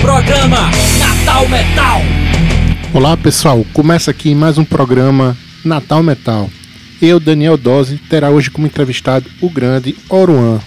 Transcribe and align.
Programa 0.00 0.70
Natal 0.98 1.46
Metal. 1.50 2.00
Olá 2.94 3.16
pessoal, 3.18 3.64
começa 3.74 4.10
aqui 4.10 4.34
mais 4.34 4.56
um 4.56 4.64
programa 4.64 5.36
Natal 5.62 6.02
Metal. 6.02 6.50
Eu, 7.02 7.20
Daniel 7.20 7.58
Dose, 7.58 7.98
terá 8.08 8.30
hoje 8.30 8.50
como 8.50 8.66
entrevistado 8.66 9.30
o 9.42 9.50
grande 9.50 9.94
Oruan. 10.08 10.58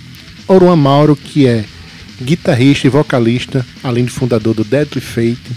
Oruan 0.47 0.75
Mauro, 0.75 1.15
que 1.15 1.47
é 1.47 1.65
guitarrista 2.21 2.85
e 2.85 2.92
vocalista, 2.92 3.65
além 3.83 4.06
de 4.06 4.12
fundador 4.12 4.54
do 4.54 4.63
Deadly 4.63 5.01
Fate, 5.01 5.52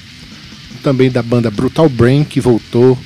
também 0.82 1.10
da 1.10 1.22
banda 1.22 1.50
Brutal 1.50 1.88
Brain, 1.88 2.24
que 2.24 2.40
voltou. 2.40 2.98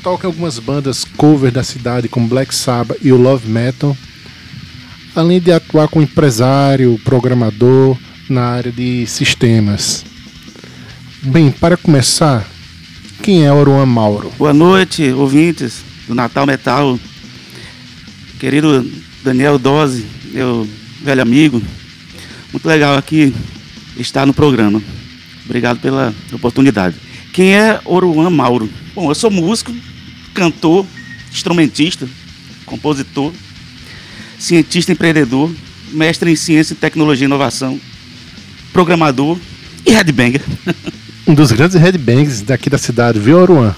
Toca 0.00 0.26
em 0.26 0.30
algumas 0.30 0.60
bandas 0.60 1.04
cover 1.16 1.50
da 1.50 1.64
cidade, 1.64 2.08
como 2.08 2.28
Black 2.28 2.54
Sabbath 2.54 2.98
e 3.02 3.10
o 3.10 3.16
Love 3.16 3.48
Metal. 3.48 3.96
Além 5.14 5.40
de 5.40 5.50
atuar 5.50 5.88
como 5.88 6.04
empresário, 6.04 7.00
programador 7.04 7.98
na 8.28 8.42
área 8.42 8.70
de 8.70 9.06
sistemas. 9.06 10.04
Bem, 11.22 11.50
para 11.50 11.76
começar, 11.76 12.46
quem 13.22 13.44
é 13.44 13.52
Oruan 13.52 13.86
Mauro? 13.86 14.32
Boa 14.38 14.52
noite, 14.52 15.10
ouvintes 15.10 15.82
do 16.06 16.14
Natal 16.14 16.46
Metal. 16.46 16.98
Querido 18.38 18.88
Daniel 19.24 19.58
Dose, 19.58 20.06
meu 20.32 20.68
velho 21.02 21.22
amigo. 21.22 21.62
Muito 22.52 22.66
legal 22.68 22.96
aqui 22.96 23.34
estar 23.96 24.26
no 24.26 24.34
programa. 24.34 24.82
Obrigado 25.44 25.80
pela 25.80 26.14
oportunidade. 26.32 26.96
Quem 27.32 27.54
é 27.54 27.80
Oruan 27.84 28.30
Mauro? 28.30 28.68
Bom, 28.94 29.10
eu 29.10 29.14
sou 29.14 29.30
músico, 29.30 29.74
cantor, 30.34 30.86
instrumentista, 31.32 32.08
compositor, 32.66 33.32
cientista 34.38 34.92
empreendedor, 34.92 35.50
mestre 35.92 36.30
em 36.30 36.36
ciência, 36.36 36.76
tecnologia 36.78 37.24
e 37.24 37.28
inovação, 37.28 37.80
programador 38.78 39.36
e 39.84 39.90
headbanger. 39.90 40.40
Um 41.26 41.34
dos 41.34 41.50
grandes 41.50 41.76
headbangs 41.76 42.42
daqui 42.42 42.70
da 42.70 42.78
cidade, 42.78 43.18
viu, 43.18 43.36
Oruan? 43.36 43.74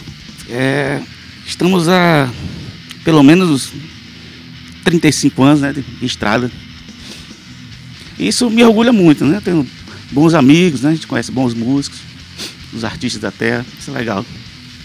É, 0.47 1.00
estamos 1.47 1.88
há 1.88 2.28
pelo 3.02 3.22
menos 3.22 3.72
35 4.84 5.42
anos 5.42 5.62
né, 5.62 5.72
de 5.72 6.05
estrada. 6.05 6.50
Isso 8.19 8.50
me 8.50 8.62
orgulha 8.62 8.92
muito, 8.92 9.25
né? 9.25 9.41
Tenho 9.42 9.66
bons 10.12 10.34
amigos, 10.34 10.83
né? 10.83 10.91
A 10.91 10.94
gente 10.94 11.06
conhece 11.06 11.32
bons 11.32 11.55
músicos, 11.55 12.00
os 12.70 12.84
artistas 12.84 13.22
da 13.22 13.30
terra, 13.30 13.64
isso 13.78 13.91
é 13.91 13.94
legal. 13.94 14.22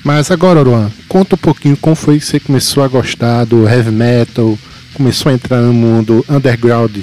Mas 0.01 0.31
agora, 0.31 0.61
Oruan, 0.61 0.89
conta 1.09 1.35
um 1.35 1.39
pouquinho 1.39 1.75
como 1.75 1.93
foi 1.93 2.19
que 2.19 2.25
você 2.25 2.39
começou 2.39 2.83
a 2.83 2.87
gostar 2.87 3.43
do 3.43 3.67
heavy 3.67 3.91
metal, 3.91 4.57
começou 4.93 5.29
a 5.29 5.35
entrar 5.35 5.61
no 5.61 5.73
mundo 5.73 6.25
underground. 6.29 6.99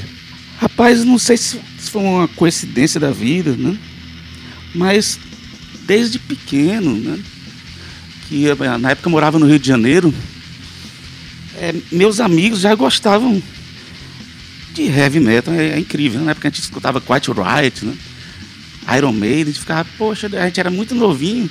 Rapaz, 0.59 1.05
não 1.05 1.19
sei 1.19 1.37
se 1.37 1.61
foi 1.93 2.03
uma 2.03 2.27
coincidência 2.27 2.99
da 2.99 3.11
vida, 3.11 3.55
né? 3.55 3.77
Mas 4.75 5.21
desde 5.87 6.19
pequeno, 6.19 6.97
né? 6.97 7.19
Que 8.29 8.47
na 8.81 8.93
época 8.93 9.09
eu 9.09 9.11
morava 9.11 9.39
no 9.39 9.47
Rio 9.47 9.59
de 9.59 9.69
Janeiro, 9.69 10.13
é, 11.59 11.75
meus 11.93 12.19
amigos 12.19 12.61
já 12.61 12.75
gostavam 12.75 13.43
de 14.73 14.85
heavy 14.85 15.21
metal, 15.21 15.53
é, 15.53 15.73
é 15.73 15.79
incrível. 15.79 16.21
Né? 16.21 16.27
Na 16.27 16.31
época 16.31 16.49
a 16.49 16.51
gente 16.51 16.63
escutava 16.63 16.99
Quiet 16.99 17.29
Riot, 17.29 17.85
né? 17.85 17.95
Iron 18.97 19.13
Maiden, 19.13 19.43
a 19.43 19.47
gente 19.47 19.61
ficava, 19.61 19.87
poxa, 19.99 20.31
a 20.33 20.47
gente 20.47 20.59
era 20.59 20.71
muito 20.71 20.95
novinho. 20.95 21.49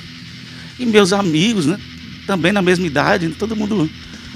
E 0.76 0.84
meus 0.84 1.12
amigos, 1.12 1.66
né? 1.66 1.78
Também 2.26 2.50
na 2.50 2.60
mesma 2.60 2.84
idade, 2.84 3.28
todo 3.30 3.54
mundo 3.54 3.88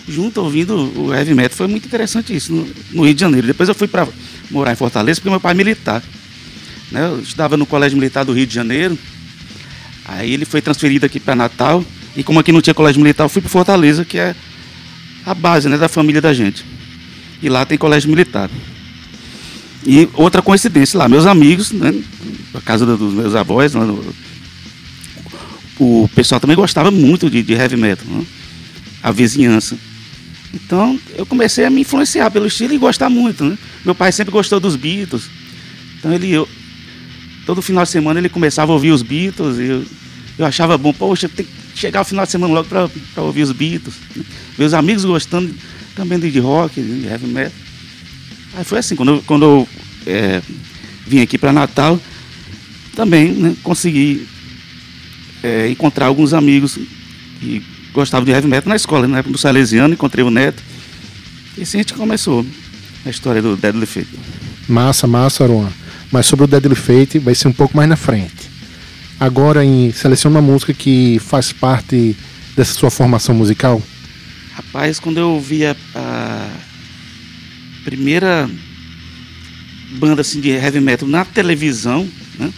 junto 0.07 0.41
ouvindo 0.41 0.77
o 1.01 1.13
heavy 1.13 1.35
metal. 1.35 1.57
Foi 1.57 1.67
muito 1.67 1.87
interessante 1.87 2.35
isso 2.35 2.53
no, 2.53 2.69
no 2.93 3.05
Rio 3.05 3.15
de 3.15 3.21
Janeiro. 3.21 3.47
Depois 3.49 3.69
eu 3.69 3.75
fui 3.75 3.89
para 3.89 4.07
morar 4.51 4.73
em 4.73 4.77
Fortaleza 4.77 5.21
porque 5.21 5.31
meu 5.31 5.41
pai 5.41 5.53
é 5.53 5.55
militar. 5.55 6.03
Né? 6.91 7.07
Eu 7.07 7.21
estudava 7.21 7.57
no 7.57 7.67
Colégio 7.67 7.99
Militar 7.99 8.25
do 8.25 8.33
Rio 8.33 8.47
de 8.47 8.55
Janeiro. 8.55 8.99
Aí 10.05 10.33
ele 10.33 10.45
foi 10.45 10.61
transferido 10.61 11.07
aqui 11.07 11.19
para 11.19 11.35
Natal. 11.35 11.85
E 12.17 12.23
como 12.23 12.39
aqui 12.39 12.53
não 12.53 12.63
tinha 12.63 12.73
colégio 12.73 13.01
militar, 13.01 13.25
eu 13.25 13.29
fui 13.29 13.43
para 13.43 13.51
Fortaleza, 13.51 14.05
que 14.05 14.19
é 14.19 14.35
a 15.25 15.35
base 15.35 15.69
né, 15.69 15.77
da 15.77 15.89
família 15.89 16.21
da 16.21 16.33
gente. 16.33 16.65
E 17.43 17.49
lá 17.49 17.67
tem 17.67 17.77
colégio 17.77 18.09
militar. 18.09 18.49
E 19.85 20.09
outra 20.15 20.41
coincidência 20.41 20.99
lá, 20.99 21.09
meus 21.09 21.27
amigos, 21.27 21.73
né, 21.73 21.95
a 22.55 22.61
casa 22.61 22.87
dos 22.87 23.13
meus 23.13 23.35
avós, 23.35 23.75
no, 23.75 24.03
o 25.79 26.09
pessoal 26.15 26.41
também 26.41 26.57
gostava 26.57 26.91
muito 26.91 27.29
de, 27.29 27.43
de 27.43 27.53
heavy 27.53 27.77
metal, 27.77 28.07
né, 28.09 28.25
a 29.03 29.13
vizinhança. 29.13 29.77
Então 30.57 30.99
eu 31.15 31.27
comecei 31.27 31.65
a 31.67 31.71
me 31.71 31.83
influenciar 31.83 32.31
pelo 32.31 32.47
estilo 32.47 32.73
e 32.73 32.79
gostar 32.79 33.11
muito. 33.11 33.45
Né? 33.45 33.59
Meu 33.85 33.95
pai 33.95 34.11
sempre 34.11 34.33
gostou 34.33 34.59
dos 34.59 34.75
Beatles. 34.75 35.29
Então 35.99 36.13
ele, 36.13 36.31
eu, 36.33 36.49
todo 37.45 37.61
final 37.61 37.85
de 37.85 37.91
semana 37.91 38.19
ele 38.19 38.29
começava 38.29 38.73
a 38.73 38.75
ouvir 38.75 38.91
os 38.91 39.03
Beatles. 39.03 39.59
E 39.59 39.65
eu, 39.65 39.85
eu 40.39 40.47
achava 40.47 40.79
bom, 40.79 40.93
poxa, 40.93 41.29
tem 41.29 41.45
que 41.45 41.53
chegar 41.79 42.01
o 42.01 42.05
final 42.05 42.25
de 42.25 42.33
semana 42.33 42.55
logo 42.55 42.69
para 42.69 43.23
ouvir 43.23 43.43
os 43.43 43.53
Beatles. 43.53 43.95
Meus 44.59 44.73
amigos 44.73 45.05
gostando 45.05 45.55
também 45.95 46.19
de 46.19 46.39
rock, 46.39 46.81
de 46.81 47.07
heavy 47.07 47.27
metal. 47.27 47.53
Aí 48.57 48.65
foi 48.65 48.79
assim, 48.79 48.97
quando 48.97 49.13
eu, 49.13 49.23
quando 49.27 49.45
eu 49.45 49.69
é, 50.07 50.41
vim 51.07 51.21
aqui 51.21 51.37
para 51.37 51.53
Natal, 51.53 52.01
também 52.95 53.33
né, 53.33 53.55
consegui 53.63 54.27
é, 55.43 55.69
encontrar 55.69 56.07
alguns 56.07 56.33
amigos 56.33 56.79
que 57.39 57.63
gostavam 57.97 58.27
de 58.27 58.31
heavy 58.31 58.47
metal 58.47 58.69
na 58.69 58.77
escola, 58.77 59.09
na 59.09 59.19
época 59.19 59.33
do 59.33 59.39
Salesiano, 59.39 59.95
encontrei 59.95 60.23
o 60.23 60.31
Neto. 60.31 60.63
E 61.57 61.63
assim 61.63 61.79
a 61.79 61.81
gente 61.81 61.95
começou 61.95 62.45
a 63.07 63.09
história 63.09 63.41
do 63.41 63.57
Deadly 63.57 63.87
Fate. 63.87 64.19
Massa, 64.69 65.07
massa, 65.07 65.45
Aruan. 65.45 65.71
Mas 66.13 66.27
sobre 66.27 66.45
o 66.45 66.47
Deadly 66.47 66.75
Fate 66.75 67.19
vai 67.19 67.35
ser 67.35 67.49
um 67.49 67.53
pouco 67.53 67.75
mais 67.75 67.89
na 67.89 67.97
frente. 67.97 68.51
Agora, 69.19 69.65
em 69.65 69.91
seleciona 69.93 70.39
uma 70.39 70.47
música 70.47 70.75
que 70.75 71.19
faz 71.21 71.53
parte 71.53 72.15
dessa 72.55 72.75
sua 72.75 72.91
formação 72.91 73.35
musical. 73.35 73.83
Rapaz, 74.55 75.01
quando 75.01 75.19
eu 75.19 75.31
ouvi 75.31 75.65
a, 75.65 75.75
a 75.95 76.49
primeira 77.83 78.49
banda 79.99 80.21
assim 80.21 80.39
de 80.41 80.51
heavy 80.51 80.81
metal 80.81 81.09
na 81.09 81.25
televisão, 81.25 82.07
né? 82.39 82.53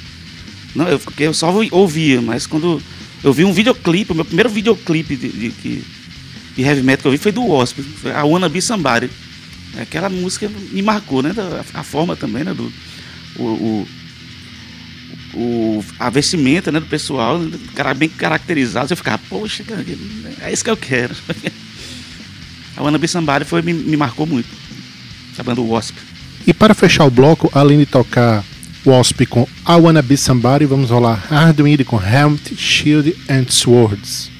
Não, 0.74 0.88
eu, 0.88 1.00
eu 1.18 1.32
só 1.32 1.54
ouvia, 1.70 2.20
mas 2.20 2.44
quando 2.44 2.82
eu 3.22 3.32
vi 3.32 3.44
um 3.44 3.52
videoclipe, 3.52 4.12
o 4.12 4.14
meu 4.14 4.24
primeiro 4.24 4.48
videoclipe 4.48 5.16
de, 5.16 5.28
de, 5.28 5.48
de, 5.50 5.82
de 6.56 6.62
heavy 6.62 6.82
metal 6.82 7.02
que 7.02 7.08
eu 7.08 7.12
vi 7.12 7.18
foi 7.18 7.32
do 7.32 7.44
Wasp, 7.46 7.78
a 8.14 8.24
Wanna 8.24 8.48
Be 8.48 8.60
Somebody. 8.60 9.10
Aquela 9.80 10.08
música 10.08 10.50
me 10.70 10.82
marcou, 10.82 11.22
né? 11.22 11.34
A, 11.74 11.80
a 11.80 11.82
forma 11.82 12.16
também, 12.16 12.44
né? 12.44 12.54
Do, 12.54 12.72
o, 13.36 13.42
o, 13.42 13.88
o, 15.34 15.84
a 15.98 16.10
vestimenta 16.10 16.72
né, 16.72 16.80
do 16.80 16.86
pessoal, 16.86 17.40
cara 17.74 17.94
bem 17.94 18.08
caracterizado. 18.08 18.92
Eu 18.92 18.96
ficava, 18.96 19.20
poxa, 19.28 19.62
cara, 19.64 19.84
é 20.42 20.52
isso 20.52 20.64
que 20.64 20.70
eu 20.70 20.76
quero. 20.76 21.14
A 22.76 22.82
Wanna 22.82 22.98
Be 22.98 23.08
Somebody 23.08 23.44
foi, 23.44 23.60
me, 23.60 23.74
me 23.74 23.96
marcou 23.96 24.24
muito. 24.24 24.48
A 25.36 25.42
banda 25.42 25.60
Wasp. 25.60 25.96
E 26.46 26.54
para 26.54 26.74
fechar 26.74 27.04
o 27.04 27.10
bloco, 27.10 27.50
além 27.52 27.78
de 27.78 27.86
tocar 27.86 28.44
Wasp 28.88 29.26
com 29.26 29.42
I 29.42 29.78
Wanna 29.78 30.00
Be 30.00 30.16
Somebody, 30.16 30.64
vamos 30.64 30.88
rolar 30.88 31.22
Hardwind 31.30 31.84
com 31.84 31.98
Helmet, 31.98 32.56
Shield 32.56 33.14
and 33.28 33.50
Swords. 33.50 34.37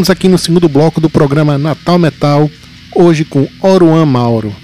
Voltamos 0.00 0.08
aqui 0.18 0.28
no 0.28 0.38
segundo 0.38 0.66
bloco 0.66 0.98
do 0.98 1.10
programa 1.10 1.58
Natal 1.58 1.98
Metal, 1.98 2.50
hoje 2.94 3.22
com 3.22 3.46
Oruan 3.60 4.06
Mauro. 4.06 4.56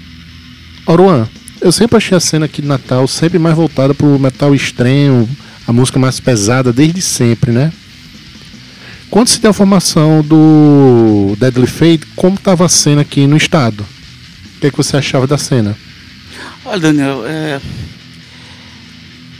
Oruan, 0.83 1.29
eu 1.61 1.71
sempre 1.71 1.95
achei 1.95 2.17
a 2.17 2.19
cena 2.19 2.47
aqui 2.47 2.59
de 2.59 2.67
Natal 2.67 3.07
sempre 3.07 3.37
mais 3.37 3.55
voltada 3.55 3.93
pro 3.93 4.17
metal 4.17 4.55
extremo, 4.55 5.29
a 5.67 5.71
música 5.71 5.99
mais 5.99 6.19
pesada 6.19 6.73
desde 6.73 7.03
sempre, 7.03 7.51
né? 7.51 7.71
Quando 9.11 9.27
se 9.27 9.39
deu 9.39 9.51
a 9.51 9.53
formação 9.53 10.23
do 10.23 11.35
Deadly 11.39 11.67
Fate, 11.67 12.07
como 12.15 12.33
estava 12.33 12.65
a 12.65 12.69
cena 12.69 13.01
aqui 13.01 13.27
no 13.27 13.37
estado? 13.37 13.85
O 14.55 14.59
que, 14.59 14.65
é 14.65 14.71
que 14.71 14.77
você 14.77 14.97
achava 14.97 15.27
da 15.27 15.37
cena? 15.37 15.77
Olha, 16.65 16.79
Daniel, 16.79 17.23
é... 17.27 17.61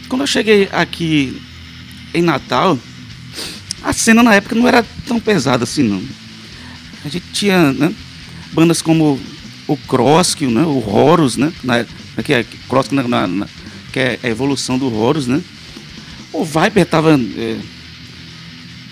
quando 0.08 0.22
eu 0.22 0.28
cheguei 0.28 0.70
aqui 0.72 1.42
em 2.14 2.22
Natal, 2.22 2.78
a 3.84 3.94
cena 3.94 4.24
na 4.24 4.36
época 4.36 4.56
não 4.56 4.68
era 4.68 4.86
tão 5.06 5.20
pesada 5.20 5.64
assim, 5.64 5.84
não. 5.84 6.02
A 7.06 7.10
gente 7.10 7.26
tinha 7.32 7.72
né, 7.74 7.94
bandas 8.52 8.82
como 8.82 9.20
o 9.68 9.78
Krosk, 9.78 10.42
né, 10.42 10.64
o 10.64 10.88
Horus, 10.90 11.38
né, 11.38 11.52
na, 11.64 11.86
que 12.24 12.34
é 12.34 12.46
Krosk, 12.68 12.92
na, 12.92 13.28
na, 13.28 13.48
que 13.92 14.00
é 14.00 14.20
a 14.24 14.28
evolução 14.28 14.78
do 14.78 14.94
Horus, 14.94 15.28
né. 15.28 15.42
O 16.34 16.44
Viper 16.44 16.84
estava 16.84 17.14
é, 17.14 17.58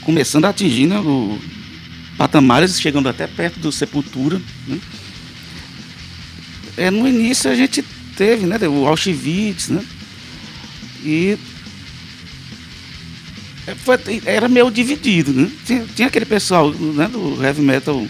começando 0.01 0.45
a 0.45 0.49
atingir 0.49 0.87
né, 0.87 0.99
o 0.99 1.39
patamares, 2.17 2.79
chegando 2.79 3.09
até 3.09 3.27
perto 3.27 3.59
do 3.59 3.71
Sepultura. 3.71 4.41
Né. 4.67 4.79
É, 6.77 6.91
no 6.91 7.07
início 7.07 7.49
a 7.49 7.55
gente 7.55 7.83
teve 8.15 8.45
né, 8.45 8.57
o 8.67 8.87
Auschwitz, 8.87 9.69
né, 9.69 9.83
e 11.03 11.37
era 14.25 14.47
meio 14.47 14.69
dividido, 14.69 15.33
né? 15.33 15.51
Tinha, 15.65 15.85
tinha, 15.95 16.07
aquele 16.07 16.25
pessoal 16.25 16.71
né, 16.71 17.07
do 17.07 17.43
heavy 17.43 17.61
metal 17.61 18.05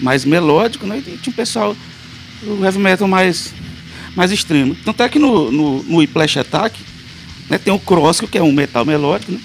mais 0.00 0.24
melódico, 0.24 0.86
né? 0.86 0.98
E 0.98 1.16
tinha 1.18 1.32
um 1.32 1.36
pessoal 1.36 1.76
do 2.42 2.64
heavy 2.64 2.78
metal 2.78 3.06
mais, 3.06 3.54
mais 4.16 4.32
extremo. 4.32 4.76
Tanto 4.84 5.02
é 5.02 5.08
que 5.08 5.18
no, 5.18 5.52
no, 5.52 5.82
no 5.84 5.98
Whiplash 5.98 6.38
Attack 6.38 6.78
né, 7.48 7.58
tem 7.58 7.72
o 7.72 7.78
Cross, 7.78 8.20
que 8.20 8.38
é 8.38 8.42
um 8.42 8.52
metal 8.52 8.84
melódico, 8.84 9.32
né? 9.32 9.40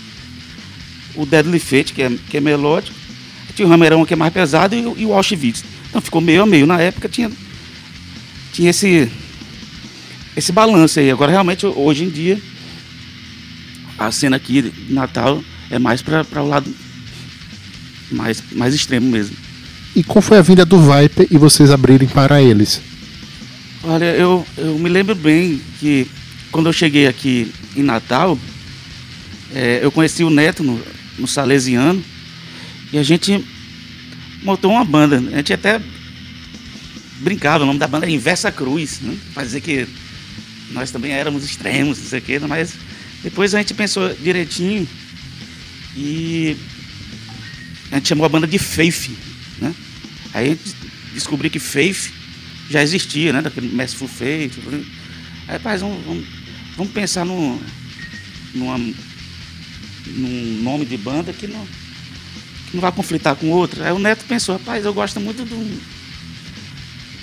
o 1.16 1.26
Deadly 1.26 1.60
Fate, 1.60 1.94
que 1.94 2.02
é, 2.02 2.12
que 2.30 2.38
é 2.38 2.42
melódico, 2.42 2.98
tinha 3.56 3.68
o 3.68 3.72
Hammerão, 3.72 4.06
que 4.06 4.14
é 4.14 4.18
mais 4.18 4.34
pesado, 4.34 4.76
e, 4.76 5.02
e 5.02 5.06
o 5.06 5.14
Auschwitz. 5.14 5.64
Então 5.90 6.02
ficou 6.02 6.22
meio 6.22 6.42
a 6.42 6.46
meio. 6.46 6.66
Na 6.66 6.80
época 6.80 7.10
tinha, 7.10 7.30
tinha 8.54 8.70
esse, 8.70 9.12
esse 10.36 10.52
balanço 10.52 11.00
aí. 11.00 11.12
Agora, 11.12 11.32
realmente, 11.32 11.66
hoje 11.66 12.06
em 12.06 12.10
dia, 12.10 12.42
a 13.98 14.12
cena 14.12 14.38
aqui 14.38 14.62
de 14.62 14.94
Natal 14.94 15.44
é 15.72 15.80
mais 15.80 16.02
para 16.02 16.44
o 16.44 16.48
lado 16.48 16.72
mais, 18.12 18.44
mais 18.52 18.76
extremo 18.76 19.10
mesmo. 19.10 19.36
E 19.96 20.04
qual 20.04 20.22
foi 20.22 20.38
a 20.38 20.42
vinda 20.42 20.66
do 20.66 20.80
Viper 20.80 21.28
e 21.32 21.38
vocês 21.38 21.72
abrirem 21.72 22.08
para 22.08 22.42
eles? 22.42 22.82
Olha, 23.84 24.06
eu, 24.06 24.46
eu 24.58 24.78
me 24.78 24.90
lembro 24.90 25.16
bem 25.16 25.60
que 25.80 26.08
quando 26.52 26.68
eu 26.68 26.74
cheguei 26.74 27.08
aqui 27.08 27.52
em 27.76 27.82
Natal, 27.82 28.38
é, 29.54 29.80
eu 29.82 29.92
conheci 29.92 30.24
o 30.24 30.30
Neto 30.30 30.62
no, 30.62 30.80
no 31.18 31.28
Salesiano 31.28 32.04
e 32.94 32.98
a 32.98 33.04
gente 33.04 33.44
montou 34.44 34.72
uma 34.72 34.86
banda. 34.86 35.18
A 35.18 35.38
gente 35.38 35.54
até 35.54 35.82
brincava, 37.20 37.64
o 37.64 37.68
nome 37.68 37.80
da 37.80 37.88
banda 37.88 38.06
era 38.06 38.12
Inversa 38.12 38.52
Cruz, 38.52 39.00
né? 39.02 39.16
para 39.34 39.44
dizer 39.44 39.62
que 39.62 39.88
nós 40.72 40.92
também 40.92 41.12
éramos 41.12 41.44
extremos, 41.44 41.98
não 41.98 42.06
sei 42.06 42.20
o 42.20 42.22
quê, 42.22 42.40
mas 42.40 42.74
depois 43.24 43.54
a 43.54 43.60
gente 43.60 43.74
pensou 43.74 44.14
direitinho 44.14 44.88
e 45.96 46.58
a 47.92 47.96
gente 47.96 48.10
chamou 48.10 48.26
a 48.26 48.30
banda 48.30 48.48
de 48.48 48.58
Faith, 48.58 49.10
né? 49.60 49.74
Aí 50.34 50.48
a 50.48 50.50
gente 50.50 50.76
descobriu 51.14 51.52
que 51.52 51.60
Faith 51.60 52.12
já 52.70 52.82
existia, 52.82 53.34
né? 53.34 53.42
Daquele 53.42 53.68
Merciful 53.68 54.08
Faith. 54.08 54.54
Aí, 55.48 55.54
rapaz, 55.56 55.82
vamos, 55.82 56.04
vamos, 56.06 56.26
vamos 56.78 56.94
pensar 56.94 57.26
num, 57.26 57.60
numa, 58.54 58.78
num 58.78 60.62
nome 60.64 60.86
de 60.86 60.98
banda 60.98 61.34
que 61.34 61.48
não, 61.48 61.66
que 62.70 62.76
não 62.76 62.82
vai 62.82 62.92
conflitar 62.92 63.36
com 63.36 63.50
outro. 63.50 63.84
Aí 63.84 63.92
o 63.92 64.00
Neto 64.00 64.24
pensou, 64.26 64.58
rapaz, 64.58 64.86
eu 64.86 64.94
gosto 64.94 65.20
muito 65.20 65.44
do, 65.44 65.82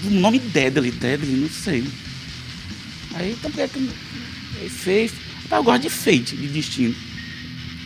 do 0.02 0.10
nome 0.10 0.38
Deadly, 0.38 0.90
Deadly, 0.90 1.32
não 1.32 1.48
sei. 1.48 1.84
Aí, 3.14 3.32
então, 3.32 3.50
por 3.50 3.68
que 3.68 4.68
Faith? 4.68 5.14
Eu 5.50 5.62
gosto 5.62 5.82
de 5.82 5.90
Fate, 5.90 6.36
de 6.36 6.46
destino. 6.48 6.94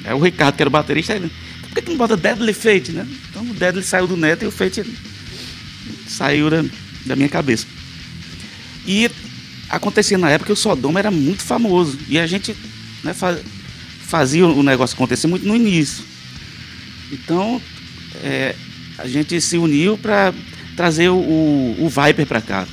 É 0.05 0.15
o 0.15 0.19
Ricardo, 0.19 0.57
que 0.57 0.63
era 0.63 0.69
o 0.69 0.73
baterista, 0.73 1.15
ele, 1.15 1.31
por 1.63 1.75
que 1.75 1.83
tu 1.83 1.91
não 1.91 1.99
bota 1.99 2.17
Deadly 2.17 2.53
Fate, 2.53 2.93
né? 2.93 3.07
Então 3.31 3.43
o 3.43 3.55
Deadly 3.55 3.83
saiu 3.83 4.07
do 4.07 4.17
neto 4.17 4.45
e 4.45 4.49
o 4.49 4.51
Fate 4.51 4.85
saiu 6.09 6.51
da, 6.51 6.65
da 7.07 7.17
minha 7.17 7.29
cabeça. 7.29 7.67
E 8.87 9.11
acontecia 9.69 10.19
na 10.19 10.31
época 10.31 10.47
que 10.47 10.53
o 10.53 10.57
Sodoma 10.57 10.99
era 10.99 11.11
muito 11.11 11.43
famoso. 11.43 11.99
E 12.09 12.19
a 12.19 12.27
gente 12.27 12.55
né, 13.03 13.15
fazia 14.03 14.47
o 14.47 14.63
negócio 14.63 14.95
acontecer 14.95 15.27
muito 15.27 15.47
no 15.47 15.57
início. 15.57 16.05
Então 17.11 17.61
é, 18.23 18.55
a 18.99 19.07
gente 19.07 19.41
se 19.41 19.57
uniu 19.57 19.97
para 19.97 20.35
trazer 20.77 21.09
o, 21.09 21.17
o 21.79 21.89
Viper 21.89 22.27
para 22.27 22.41
cá. 22.41 22.67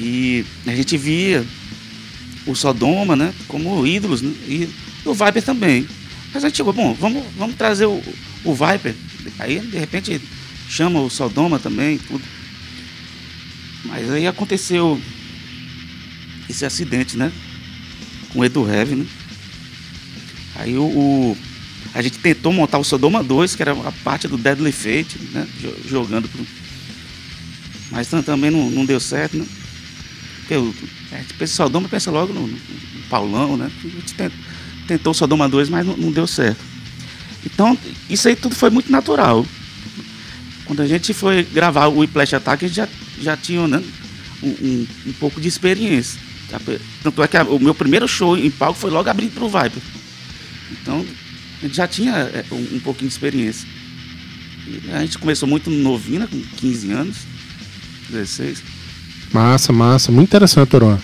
E 0.00 0.44
a 0.66 0.74
gente 0.74 0.96
via 0.96 1.44
o 2.46 2.54
Sodoma 2.54 3.14
né, 3.14 3.32
como 3.46 3.86
ídolos. 3.86 4.22
Né, 4.22 4.32
e 4.48 4.68
o 5.04 5.14
Viper 5.14 5.42
também. 5.42 5.86
Mas 6.32 6.44
a 6.44 6.48
gente 6.48 6.56
chegou, 6.56 6.72
bom, 6.72 6.94
vamos, 6.94 7.24
vamos 7.36 7.56
trazer 7.56 7.86
o, 7.86 8.02
o 8.44 8.54
Viper. 8.54 8.94
Aí, 9.38 9.60
de 9.60 9.78
repente, 9.78 10.20
chama 10.68 11.00
o 11.00 11.10
Sodoma 11.10 11.58
também, 11.58 11.98
tudo. 11.98 12.22
Mas 13.84 14.10
aí 14.10 14.26
aconteceu 14.26 15.00
esse 16.48 16.64
acidente, 16.64 17.16
né? 17.16 17.32
Com 18.32 18.40
o 18.40 18.44
Edu 18.44 18.68
Heavy, 18.68 18.94
né? 18.96 19.06
Aí 20.54 20.76
o, 20.76 20.84
o, 20.84 21.36
a 21.94 22.00
gente 22.00 22.18
tentou 22.18 22.52
montar 22.52 22.78
o 22.78 22.84
Sodoma 22.84 23.22
2, 23.22 23.56
que 23.56 23.62
era 23.62 23.72
a 23.72 23.92
parte 24.04 24.28
do 24.28 24.38
Deadly 24.38 24.72
Fate, 24.72 25.18
né? 25.32 25.46
Jogando 25.86 26.28
pro... 26.28 26.46
Mas 27.90 28.08
também 28.08 28.50
não, 28.50 28.70
não 28.70 28.86
deu 28.86 29.00
certo, 29.00 29.36
né? 29.36 29.46
Porque 30.40 30.54
o, 30.54 30.74
a 31.10 31.16
gente 31.18 31.34
pensa 31.34 31.54
Sodoma, 31.54 31.88
pensa 31.88 32.10
logo 32.10 32.32
no, 32.32 32.46
no, 32.46 32.56
no 32.56 33.02
Paulão, 33.10 33.56
né? 33.56 33.70
A 33.84 33.88
gente 33.88 34.14
tenta, 34.14 34.34
tentou 34.86 35.14
Sodoma 35.14 35.48
2, 35.48 35.68
mas 35.68 35.86
não, 35.86 35.96
não, 35.96 36.12
deu 36.12 36.26
certo. 36.26 36.60
Então, 37.44 37.76
isso 38.08 38.28
aí 38.28 38.36
tudo 38.36 38.54
foi 38.54 38.70
muito 38.70 38.90
natural. 38.90 39.44
Quando 40.64 40.80
a 40.80 40.86
gente 40.86 41.12
foi 41.12 41.42
gravar 41.42 41.86
o 41.86 41.98
Whiplash 41.98 42.34
Attack, 42.34 42.64
a 42.64 42.68
gente 42.68 42.76
já, 42.76 42.88
já 43.20 43.36
tinha 43.36 43.66
né, 43.66 43.82
um, 44.42 44.48
um, 44.48 44.86
um, 45.08 45.12
pouco 45.14 45.40
de 45.40 45.48
experiência. 45.48 46.20
Tanto 47.02 47.22
é 47.22 47.28
que 47.28 47.36
a, 47.36 47.42
o 47.44 47.58
meu 47.58 47.74
primeiro 47.74 48.06
show 48.06 48.36
em 48.36 48.50
palco 48.50 48.78
foi 48.78 48.90
logo 48.90 49.08
abrindo 49.08 49.32
para 49.32 49.44
o 49.44 49.48
Viper. 49.48 49.82
Então, 50.70 51.04
a 51.60 51.66
gente 51.66 51.76
já 51.76 51.88
tinha 51.88 52.12
é, 52.12 52.44
um, 52.52 52.76
um 52.76 52.80
pouquinho 52.80 53.08
de 53.08 53.14
experiência. 53.14 53.66
A 54.92 55.00
gente 55.00 55.18
começou 55.18 55.48
muito 55.48 55.70
novinho, 55.70 56.20
né, 56.20 56.28
com 56.30 56.40
15 56.56 56.92
anos, 56.92 57.16
16. 58.10 58.62
Massa, 59.32 59.72
massa. 59.72 60.12
Muito 60.12 60.28
interessante, 60.28 60.76
Oron. 60.76 60.98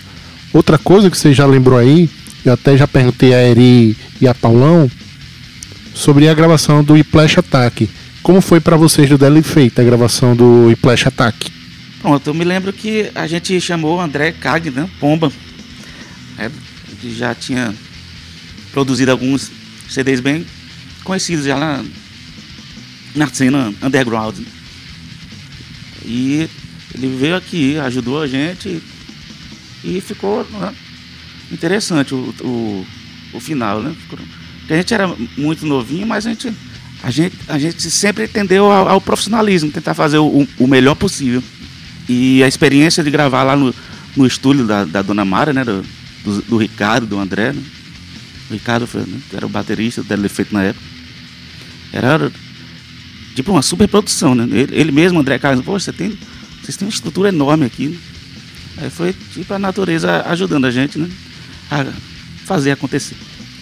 Outra 0.52 0.78
coisa 0.78 1.10
que 1.10 1.16
você 1.16 1.32
já 1.32 1.46
lembrou 1.46 1.78
aí 1.78 2.08
eu 2.44 2.52
até 2.52 2.76
já 2.76 2.86
perguntei 2.86 3.34
a 3.34 3.42
Eri 3.42 3.96
e 4.20 4.28
a 4.28 4.34
Paulão 4.34 4.90
sobre 5.94 6.28
a 6.28 6.34
gravação 6.34 6.82
do 6.82 6.96
Iplash 6.96 7.38
Attack. 7.38 7.88
Como 8.22 8.40
foi 8.40 8.60
para 8.60 8.76
vocês 8.76 9.08
do 9.08 9.18
Deli 9.18 9.42
Feita 9.42 9.82
a 9.82 9.84
gravação 9.84 10.36
do 10.36 10.70
Iplash 10.70 11.06
Attack? 11.06 11.50
Pronto, 12.00 12.28
eu 12.28 12.34
me 12.34 12.44
lembro 12.44 12.72
que 12.72 13.10
a 13.14 13.26
gente 13.26 13.60
chamou 13.60 13.96
o 13.96 14.00
André 14.00 14.32
Cag, 14.32 14.70
né? 14.70 14.88
Pomba. 15.00 15.32
É, 16.38 16.50
que 17.00 17.14
já 17.14 17.34
tinha 17.34 17.74
produzido 18.72 19.10
alguns 19.10 19.50
CDs 19.88 20.20
bem 20.20 20.46
conhecidos 21.02 21.46
já 21.46 21.58
na, 21.58 21.84
na 23.14 23.26
cena 23.28 23.74
underground. 23.82 24.38
E 26.04 26.48
ele 26.94 27.16
veio 27.16 27.36
aqui, 27.36 27.76
ajudou 27.78 28.22
a 28.22 28.26
gente 28.26 28.80
e 29.82 30.00
ficou 30.00 30.46
né, 30.50 30.74
interessante 31.50 32.14
o, 32.14 32.34
o, 32.42 32.86
o 33.34 33.40
final, 33.40 33.80
né? 33.80 33.94
Porque 34.08 34.24
a 34.72 34.76
gente 34.76 34.92
era 34.92 35.08
muito 35.36 35.66
novinho, 35.66 36.06
mas 36.06 36.26
a 36.26 36.30
gente, 36.30 36.52
a 37.02 37.10
gente, 37.10 37.36
a 37.48 37.58
gente 37.58 37.90
sempre 37.90 38.28
tendeu 38.28 38.70
ao, 38.70 38.88
ao 38.88 39.00
profissionalismo, 39.00 39.70
tentar 39.70 39.94
fazer 39.94 40.18
o, 40.18 40.46
o, 40.58 40.66
melhor 40.66 40.94
possível. 40.94 41.42
E 42.08 42.42
a 42.42 42.48
experiência 42.48 43.02
de 43.02 43.10
gravar 43.10 43.42
lá 43.42 43.56
no, 43.56 43.74
no 44.16 44.26
estúdio 44.26 44.66
da, 44.66 44.84
da 44.84 45.02
Dona 45.02 45.24
Mara, 45.24 45.52
né? 45.52 45.64
Do, 45.64 45.84
do, 46.24 46.42
do 46.42 46.56
Ricardo, 46.56 47.06
do 47.06 47.18
André, 47.18 47.52
né? 47.52 47.62
O 48.50 48.54
Ricardo 48.54 48.86
foi, 48.86 49.02
né? 49.02 49.20
era 49.32 49.44
o 49.44 49.48
baterista 49.48 50.02
do 50.02 50.26
Efeito 50.26 50.54
na 50.54 50.64
época. 50.64 50.84
Era 51.92 52.30
tipo 53.34 53.52
uma 53.52 53.62
super 53.62 53.86
produção, 53.88 54.34
né? 54.34 54.44
Ele, 54.50 54.74
ele 54.74 54.92
mesmo, 54.92 55.20
André 55.20 55.38
Carlos, 55.38 55.64
pô, 55.64 55.78
você 55.78 55.92
tem, 55.92 56.18
vocês 56.62 56.76
têm 56.76 56.86
uma 56.86 56.92
estrutura 56.92 57.28
enorme 57.28 57.66
aqui. 57.66 57.88
Né? 57.88 57.98
Aí 58.78 58.90
foi 58.90 59.14
tipo 59.32 59.52
a 59.52 59.58
natureza 59.58 60.22
ajudando 60.26 60.66
a 60.66 60.70
gente, 60.70 60.98
né? 60.98 61.08
A 61.70 61.86
fazer 62.44 62.72
acontecer. 62.72 63.16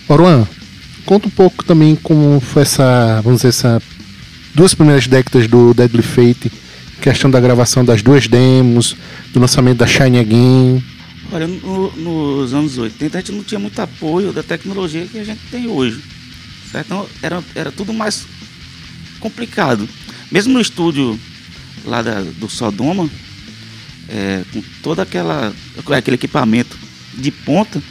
Oruan, 0.09 0.47
conta 1.05 1.27
um 1.27 1.31
pouco 1.31 1.65
também 1.65 1.97
como 1.97 2.41
foi 2.41 2.63
essa, 2.63 3.21
vamos 3.23 3.41
dizer, 3.41 3.49
essa 3.49 3.83
duas 4.55 4.75
primeiras 4.75 5.07
décadas 5.07 5.47
do 5.47 5.75
Deadly 5.75 6.03
Fate, 6.03 6.51
questão 7.01 7.31
da 7.31 7.41
gravação 7.41 7.85
das 7.85 8.03
duas 8.03 8.27
demos, 8.27 8.97
do 9.33 9.41
lançamento 9.41 9.79
da 9.79 9.87
Shine 9.87 10.19
Again. 10.19 10.83
Olha, 11.33 11.47
no, 11.47 11.93
nos 11.97 12.55
anos 12.55 12.79
80 12.79 13.19
a 13.19 13.21
gente 13.21 13.33
não 13.33 13.43
tinha 13.43 13.59
muito 13.59 13.79
apoio 13.81 14.33
da 14.33 14.43
tecnologia 14.43 15.07
que 15.07 15.19
a 15.19 15.25
gente 15.25 15.41
tem 15.51 15.67
hoje. 15.67 16.03
Certo? 16.71 16.87
Então 16.87 17.07
era, 17.23 17.43
era 17.55 17.71
tudo 17.71 17.93
mais 17.93 18.27
complicado. 19.21 19.89
Mesmo 20.31 20.55
no 20.55 20.61
estúdio 20.61 21.19
lá 21.85 22.03
da, 22.03 22.21
do 22.21 22.49
Sodoma, 22.49 23.09
é, 24.09 24.43
com 24.53 24.63
todo 24.83 25.01
aquela, 25.01 25.53
aquele 25.93 26.15
equipamento 26.15 26.77
de 27.15 27.31
ponta, 27.31 27.83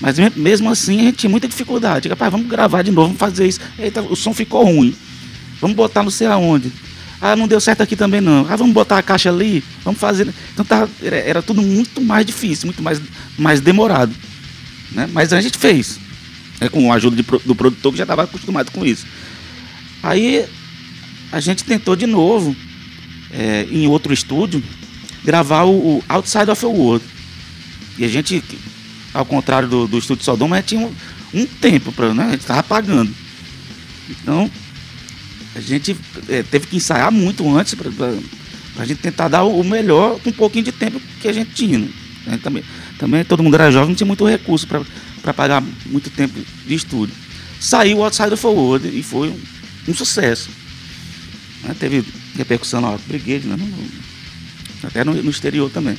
mas 0.00 0.16
mesmo 0.36 0.70
assim 0.70 1.00
a 1.00 1.02
gente 1.04 1.18
tinha 1.18 1.30
muita 1.30 1.48
dificuldade. 1.48 2.08
Rapaz, 2.08 2.30
vamos 2.30 2.48
gravar 2.48 2.82
de 2.82 2.90
novo, 2.90 3.08
vamos 3.08 3.20
fazer 3.20 3.46
isso. 3.46 3.60
Eita, 3.78 4.02
o 4.02 4.14
som 4.14 4.34
ficou 4.34 4.64
ruim. 4.64 4.94
Vamos 5.60 5.76
botar 5.76 6.02
não 6.02 6.10
sei 6.10 6.26
aonde. 6.26 6.70
Ah, 7.20 7.34
não 7.34 7.48
deu 7.48 7.60
certo 7.60 7.82
aqui 7.82 7.96
também 7.96 8.20
não. 8.20 8.46
Ah, 8.48 8.56
vamos 8.56 8.74
botar 8.74 8.98
a 8.98 9.02
caixa 9.02 9.30
ali, 9.30 9.64
vamos 9.82 9.98
fazer. 9.98 10.32
Então 10.52 10.66
era, 11.02 11.16
era 11.16 11.42
tudo 11.42 11.62
muito 11.62 12.00
mais 12.00 12.26
difícil, 12.26 12.66
muito 12.66 12.82
mais, 12.82 13.00
mais 13.38 13.60
demorado. 13.60 14.14
Né? 14.92 15.08
Mas 15.12 15.32
a 15.32 15.40
gente 15.40 15.58
fez. 15.58 15.98
Né? 16.60 16.68
Com 16.68 16.92
a 16.92 16.96
ajuda 16.96 17.16
de, 17.16 17.22
do 17.22 17.54
produtor 17.54 17.92
que 17.92 17.98
já 17.98 18.04
estava 18.04 18.24
acostumado 18.24 18.70
com 18.70 18.84
isso. 18.84 19.06
Aí 20.02 20.44
a 21.32 21.40
gente 21.40 21.64
tentou 21.64 21.96
de 21.96 22.06
novo, 22.06 22.54
é, 23.32 23.66
em 23.70 23.86
outro 23.86 24.12
estúdio, 24.12 24.62
gravar 25.24 25.64
o, 25.64 25.96
o, 25.96 26.04
Outside 26.08 26.50
of 26.50 26.60
the 26.60 26.66
World. 26.66 27.04
E 27.98 28.04
a 28.04 28.08
gente, 28.08 28.42
ao 29.16 29.24
contrário 29.24 29.68
do, 29.68 29.86
do 29.86 29.98
estúdio 29.98 30.24
Sodoma, 30.24 30.56
a 30.56 30.60
gente 30.60 30.68
tinha 30.68 30.80
um, 30.80 30.94
um 31.34 31.46
tempo 31.46 31.90
para, 31.92 32.12
né? 32.12 32.24
A 32.24 32.30
gente 32.30 32.40
estava 32.40 32.62
pagando. 32.62 33.12
Então, 34.10 34.50
a 35.54 35.60
gente 35.60 35.96
é, 36.28 36.42
teve 36.42 36.66
que 36.66 36.76
ensaiar 36.76 37.10
muito 37.10 37.48
antes 37.56 37.74
para 37.74 37.88
a 38.78 38.84
gente 38.84 39.00
tentar 39.00 39.28
dar 39.28 39.44
o 39.44 39.64
melhor 39.64 40.20
com 40.20 40.30
um 40.30 40.32
pouquinho 40.32 40.64
de 40.64 40.72
tempo 40.72 41.00
que 41.20 41.28
a 41.28 41.32
gente 41.32 41.52
tinha. 41.52 41.78
Né? 41.78 42.38
Também, 42.42 42.62
também 42.98 43.24
todo 43.24 43.42
mundo 43.42 43.54
era 43.54 43.70
jovem, 43.70 43.88
não 43.88 43.94
tinha 43.94 44.06
muito 44.06 44.26
recurso 44.26 44.66
para 44.66 45.32
pagar 45.32 45.62
muito 45.86 46.10
tempo 46.10 46.38
de 46.66 46.74
estúdio. 46.74 47.14
Saiu 47.58 47.98
o 47.98 48.04
Outside 48.04 48.34
of 48.34 48.42
the 48.42 48.48
World 48.48 48.88
e 48.88 49.02
foi 49.02 49.30
um, 49.30 49.40
um 49.88 49.94
sucesso. 49.94 50.50
Né? 51.64 51.74
Teve 51.78 52.04
repercussão 52.36 52.80
na 52.82 52.98
Brigade, 53.08 53.46
né? 53.46 53.56
até 54.84 55.04
no, 55.04 55.14
no, 55.14 55.30
exterior 55.30 55.70
também. 55.70 55.98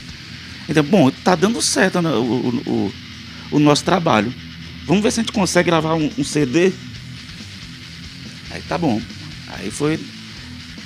Então, 0.69 0.83
bom, 0.83 1.09
tá 1.09 1.35
dando 1.35 1.61
certo 1.61 2.01
né, 2.01 2.09
o, 2.11 2.21
o, 2.21 2.71
o, 2.71 2.93
nosso 3.59 3.83
trabalho. 3.83 4.33
Vamos 4.85 5.03
ver 5.03 5.11
se 5.11 5.19
a 5.19 5.23
gente 5.23 5.33
consegue 5.33 5.67
gravar 5.67 5.95
um, 5.95 6.09
um, 6.17 6.23
CD. 6.23 6.71
Aí 8.51 8.61
tá 8.67 8.77
bom. 8.77 9.01
Aí 9.49 9.69
foi 9.69 9.99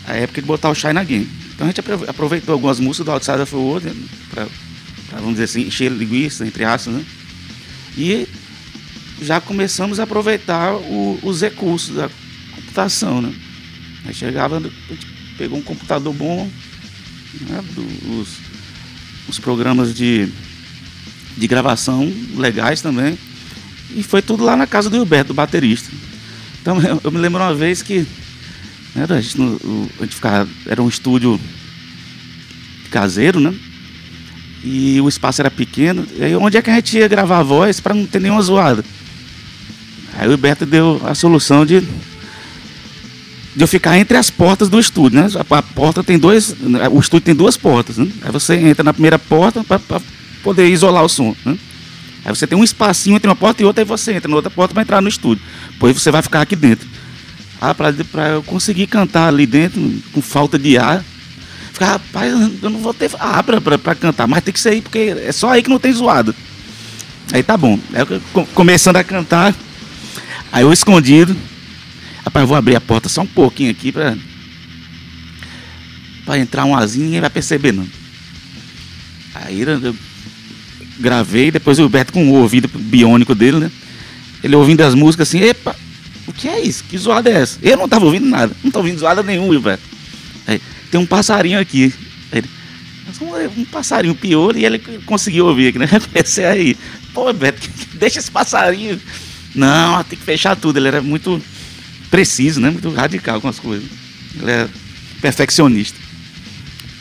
a 0.06 0.16
época 0.16 0.42
de 0.42 0.48
botar 0.48 0.70
o 0.70 0.76
Shine 0.76 0.98
Again. 0.98 1.28
Então 1.54 1.68
a 1.68 1.72
gente 1.72 1.82
aproveitou 2.08 2.54
algumas 2.54 2.80
músicas 2.80 3.06
do 3.06 3.12
Outside 3.12 3.42
of 3.42 3.56
World 3.56 3.92
pra, 4.32 4.48
vamos 5.12 5.34
dizer 5.34 5.44
assim, 5.44 5.68
encher 5.68 5.92
linguiça, 5.92 6.46
entre 6.46 6.64
aspas, 6.64 6.94
né? 6.96 7.06
E 7.98 8.28
já 9.22 9.40
começamos 9.40 10.00
a 10.00 10.04
aproveitar 10.04 10.74
o, 10.74 11.20
os 11.22 11.42
recursos 11.42 11.96
da 11.96 12.10
computação, 12.56 13.22
né? 13.22 13.34
Aí 14.06 14.14
chegava, 14.14 14.58
a 14.58 14.60
gente 14.60 15.08
pegou 15.38 15.60
um 15.60 15.62
computador 15.62 16.14
bom, 16.14 16.50
né, 17.42 17.64
os 19.30 19.40
programas 19.40 19.94
de, 19.94 20.28
de 21.42 21.48
gravação 21.48 22.14
legais 22.38 22.82
também. 22.82 23.18
E 23.96 24.04
foi 24.04 24.22
tudo 24.22 24.44
lá 24.44 24.56
na 24.56 24.68
casa 24.68 24.92
do 24.92 24.96
Gilberto, 24.96 25.30
do 25.30 25.34
baterista. 25.34 25.90
Então 26.62 26.80
eu, 26.80 27.02
eu 27.04 27.12
me 27.12 27.18
lembro 27.18 27.42
uma 27.42 27.54
vez 27.54 27.82
que 27.82 28.06
né, 28.94 29.08
a, 29.10 29.20
gente, 29.20 29.42
a 30.00 30.04
gente 30.04 30.16
ficava, 30.16 30.48
era 30.68 30.84
um 30.84 30.88
estúdio 30.88 31.42
caseiro, 32.92 33.40
né? 33.40 33.54
E 34.64 35.02
o 35.02 35.10
espaço 35.10 35.42
era 35.42 35.50
pequeno. 35.50 36.06
E 36.16 36.24
aí 36.24 36.36
onde 36.36 36.58
é 36.58 36.62
que 36.62 36.70
a 36.70 36.76
gente 36.76 36.96
ia 36.96 37.08
gravar 37.08 37.40
a 37.40 37.44
voz 37.44 37.80
para 37.80 37.96
não 37.96 38.06
ter 38.06 38.22
nenhuma 38.22 38.42
zoada? 38.44 38.86
Aí 40.14 40.28
o 40.28 40.30
Gilberto 40.30 40.64
deu 40.64 41.02
a 41.04 41.16
solução 41.16 41.66
de 41.66 41.82
de 43.54 43.62
eu 43.62 43.68
ficar 43.68 43.98
entre 44.00 44.16
as 44.16 44.30
portas 44.30 44.70
do 44.70 44.80
estúdio, 44.80 45.20
né? 45.20 45.28
A 45.50 45.62
porta 45.62 46.02
tem 46.02 46.18
dois, 46.18 46.56
o 46.90 47.00
estúdio 47.00 47.26
tem 47.26 47.36
duas 47.36 47.58
portas, 47.58 47.98
né? 47.98 48.08
Aí 48.22 48.32
você 48.32 48.56
entra 48.56 48.82
na 48.82 48.94
primeira 48.94 49.20
porta 49.20 49.62
para 49.62 50.00
poder 50.42 50.68
isolar 50.68 51.04
o 51.04 51.10
som, 51.10 51.36
né? 51.46 51.58
Aí 52.24 52.36
você 52.36 52.46
tem 52.46 52.58
um 52.58 52.64
espacinho 52.64 53.16
entre 53.16 53.28
uma 53.28 53.36
porta 53.36 53.62
e 53.62 53.66
outra, 53.66 53.82
e 53.82 53.86
você 53.86 54.14
entra 54.14 54.30
na 54.30 54.36
outra 54.36 54.52
porta 54.52 54.74
para 54.74 54.84
entrar 54.84 55.02
no 55.02 55.10
estúdio. 55.10 55.44
Pois 55.80 56.00
você 56.00 56.12
vai 56.12 56.22
ficar 56.22 56.42
aqui 56.42 56.56
dentro. 56.56 56.88
Ah, 57.60 57.74
para 57.74 58.30
eu 58.30 58.44
conseguir 58.44 58.88
cantar 58.88 59.28
ali 59.28 59.46
dentro, 59.46 59.82
com 60.12 60.22
falta 60.22 60.58
de 60.58 60.78
ar. 60.78 61.04
Ficar, 61.74 61.94
rapaz, 61.94 62.32
eu 62.62 62.70
não 62.70 62.80
vou 62.80 62.94
ter 62.94 63.10
ar 63.20 63.44
para 63.44 63.96
cantar, 63.96 64.28
mas 64.28 64.44
tem 64.44 64.54
que 64.54 64.60
ser 64.60 64.70
aí, 64.70 64.82
porque 64.82 65.16
é 65.26 65.32
só 65.32 65.50
aí 65.50 65.64
que 65.64 65.70
não 65.70 65.80
tem 65.80 65.92
zoado. 65.92 66.36
Aí 67.32 67.42
tá 67.42 67.58
bom. 67.58 67.80
Aí 67.94 68.02
eu, 68.02 68.46
começando 68.54 68.98
a 68.98 69.04
cantar, 69.04 69.56
aí 70.52 70.64
eu 70.64 70.72
escondido, 70.72 71.36
Rapaz, 72.24 72.44
eu 72.44 72.48
vou 72.48 72.58
abrir 72.58 72.76
a 72.76 72.82
porta 72.82 73.10
só 73.10 73.22
um 73.22 73.28
pouquinho 73.28 73.72
aqui 73.72 73.92
para 73.92 74.16
para 76.26 76.38
entrar 76.38 76.66
um 76.66 76.76
azinho, 76.76 77.06
ninguém 77.06 77.20
vai 77.22 77.30
perceber 77.30 77.72
não. 77.72 77.88
Aí 79.34 79.62
eu 79.62 79.96
gravei, 81.02 81.52
depois 81.52 81.80
o 81.80 81.90
Beto 81.90 82.14
com 82.14 82.30
o 82.30 82.36
ouvido 82.36 82.68
biônico 82.68 83.36
dele, 83.36 83.58
né? 83.60 83.72
Ele 84.44 84.56
ouvindo 84.56 84.82
as 84.82 84.96
músicas 84.96 85.28
assim, 85.28 85.42
epa, 85.42 85.76
o 86.28 86.34
que 86.34 86.48
é 86.48 86.60
isso? 86.60 86.84
Que 86.86 86.98
zoada 86.98 87.30
é 87.30 87.34
essa? 87.34 87.60
Eu 87.62 87.78
não 87.78 87.90
tava 87.90 88.06
ouvindo 88.06 88.26
nada, 88.26 88.56
não 88.64 88.72
tava 88.72 88.86
ouvindo 88.86 89.00
zoada 89.00 89.22
nenhuma, 89.22 89.60
Beto. 89.60 89.84
Aí, 90.48 90.62
tem 90.90 91.00
um 91.00 91.06
passarinho 91.06 91.60
aqui. 91.60 91.94
Aí, 92.32 92.44
um 93.58 93.66
passarinho 93.66 94.16
pior 94.16 94.56
e 94.56 94.66
ele 94.66 94.80
conseguiu 95.06 95.48
ouvir 95.48 95.68
aqui, 95.68 95.80
né? 95.80 95.88
Comecei 96.12 96.46
aí, 96.46 96.78
pô, 97.14 97.32
Beto, 97.34 97.70
deixa 97.96 98.20
esse 98.20 98.32
passarinho. 98.32 99.00
Não, 99.54 100.04
tem 100.04 100.18
que 100.18 100.24
fechar 100.24 100.56
tudo. 100.56 100.78
Ele 100.78 100.88
era 100.88 101.02
muito 101.02 101.42
preciso, 102.10 102.60
né? 102.60 102.70
Muito 102.70 102.90
radical 102.92 103.42
com 103.42 103.48
as 103.48 103.60
coisas. 103.60 103.88
Ele 104.40 104.52
é 104.52 104.70
perfeccionista. 105.22 106.00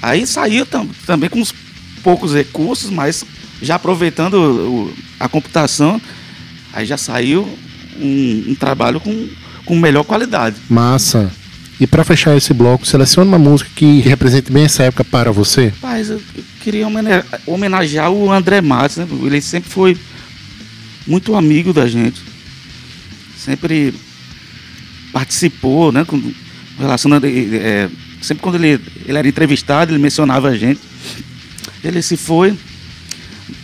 Aí 0.02 0.26
saiu 0.26 0.66
tam, 0.66 0.88
também 1.06 1.28
com 1.28 1.40
uns 1.40 1.54
poucos 2.02 2.34
recursos, 2.34 2.90
mas 2.90 3.24
já 3.62 3.74
aproveitando 3.76 4.34
o, 4.34 4.94
a 5.18 5.28
computação, 5.28 6.00
aí 6.72 6.86
já 6.86 6.96
saiu 6.96 7.48
um, 8.00 8.44
um 8.48 8.54
trabalho 8.54 9.00
com, 9.00 9.28
com 9.64 9.76
melhor 9.76 10.04
qualidade. 10.04 10.56
Massa. 10.68 11.30
E 11.78 11.86
para 11.86 12.04
fechar 12.04 12.36
esse 12.36 12.52
bloco, 12.52 12.86
selecione 12.86 13.28
uma 13.28 13.38
música 13.38 13.70
que 13.74 14.00
represente 14.00 14.52
bem 14.52 14.64
essa 14.64 14.82
época 14.82 15.02
para 15.02 15.32
você. 15.32 15.72
Mas 15.82 16.10
eu 16.10 16.20
queria 16.60 16.86
homenagear 17.46 18.10
o 18.10 18.30
André 18.30 18.60
Matos, 18.60 18.98
né? 18.98 19.08
Ele 19.24 19.40
sempre 19.40 19.70
foi 19.70 19.96
muito 21.06 21.34
amigo 21.34 21.72
da 21.72 21.88
gente. 21.88 22.20
Sempre 23.38 23.94
participou, 25.10 25.90
né, 25.90 26.04
com 26.04 26.20
relação 26.78 27.10
a, 27.12 27.16
é, 27.16 27.88
sempre 28.20 28.42
quando 28.42 28.56
ele, 28.56 28.78
ele 29.06 29.18
era 29.18 29.26
entrevistado, 29.26 29.90
ele 29.90 29.98
mencionava 29.98 30.48
a 30.48 30.56
gente. 30.56 30.80
Ele 31.82 32.02
se 32.02 32.16
foi 32.16 32.56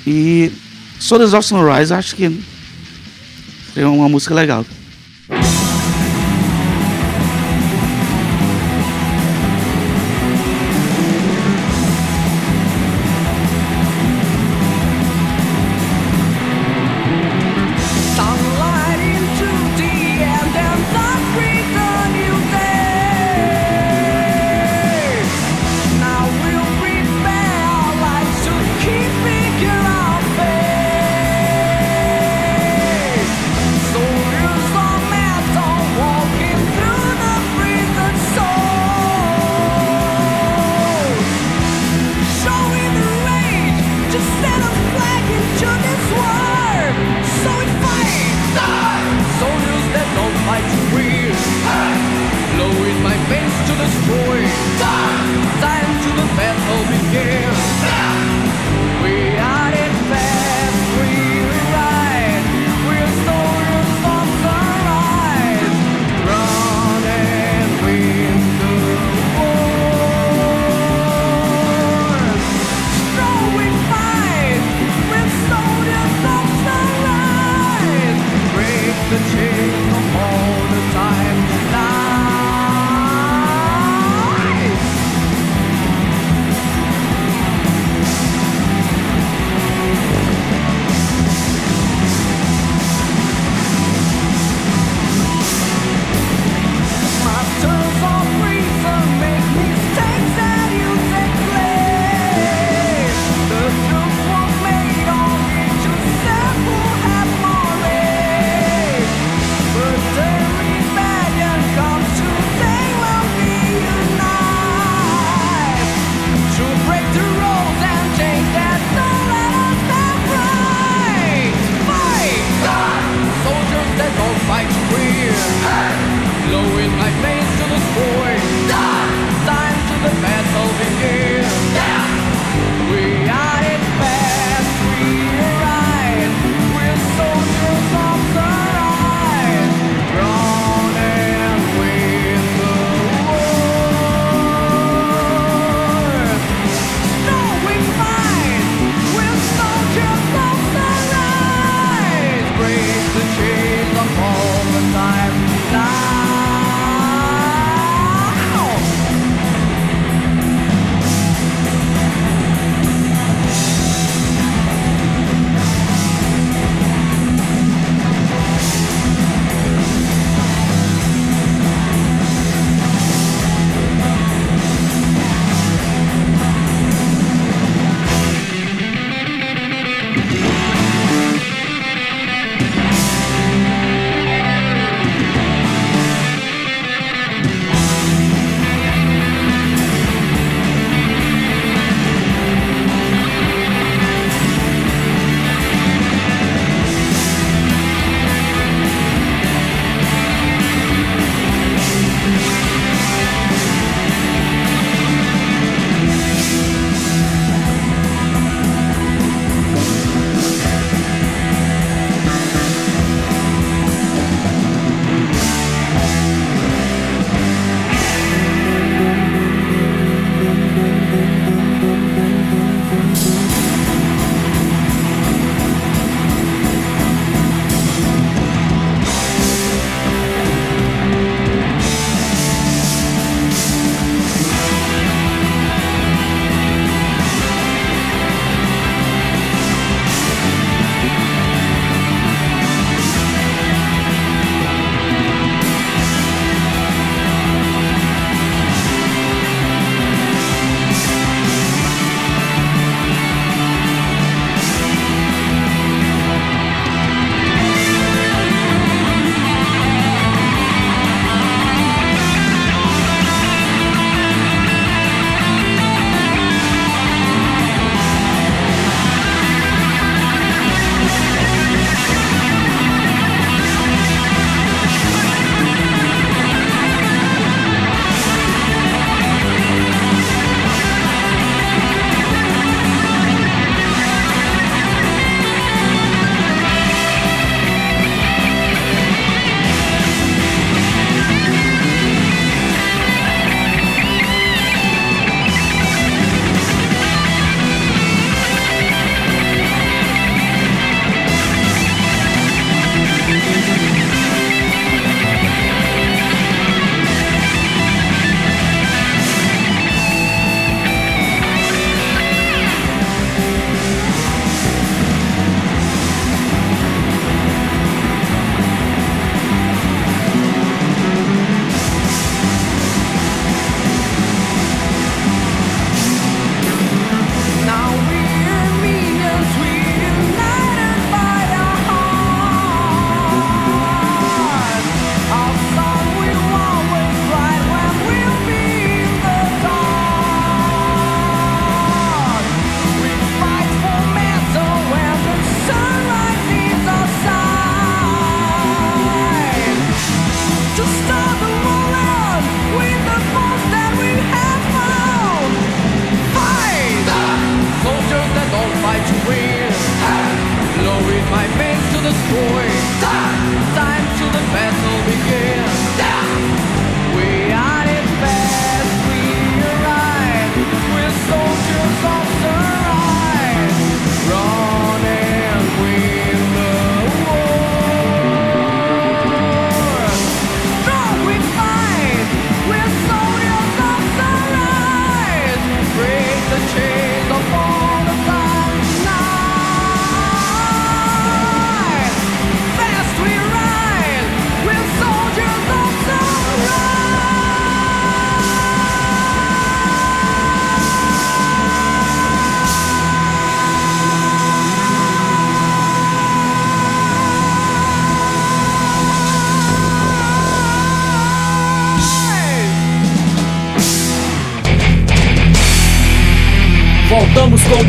e 0.06 0.52
Soldiers 0.98 1.34
of 1.34 1.46
Sunrise 1.46 1.92
acho 1.92 2.16
que 2.16 2.40
é 3.76 3.86
uma 3.86 4.08
música 4.08 4.34
legal. 4.34 4.64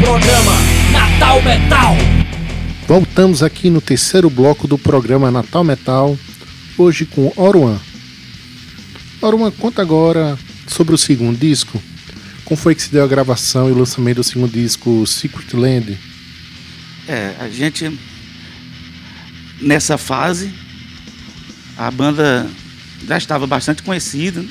Programa 0.08 0.54
Natal 0.90 1.42
Metal. 1.42 1.96
Voltamos 2.88 3.44
aqui 3.44 3.70
no 3.70 3.82
terceiro 3.82 4.30
bloco 4.30 4.66
do 4.66 4.78
programa 4.78 5.30
Natal 5.30 5.66
Metal, 5.66 6.18
hoje 6.78 7.06
com 7.06 7.30
Oruan. 7.36 7.78
Oruan, 9.22 9.52
conta 9.52 9.82
agora 9.82 10.40
sobre 10.66 10.96
o 10.96 10.98
segundo 10.98 11.38
disco. 11.38 11.84
Como 12.46 12.56
foi 12.56 12.74
que 12.74 12.84
se 12.84 12.90
deu 12.90 13.04
a 13.04 13.08
gravação 13.08 13.68
e 13.68 13.74
o 13.74 13.78
lançamento 13.78 14.16
do 14.16 14.24
segundo 14.24 14.50
disco, 14.50 15.06
Secret 15.06 15.54
Land? 15.54 15.98
É, 17.06 17.36
a 17.42 17.50
gente 17.50 18.00
nessa 19.60 19.98
fase 19.98 20.54
a 21.78 21.92
banda 21.92 22.50
já 23.06 23.18
estava 23.18 23.46
bastante 23.46 23.84
conhecida. 23.84 24.46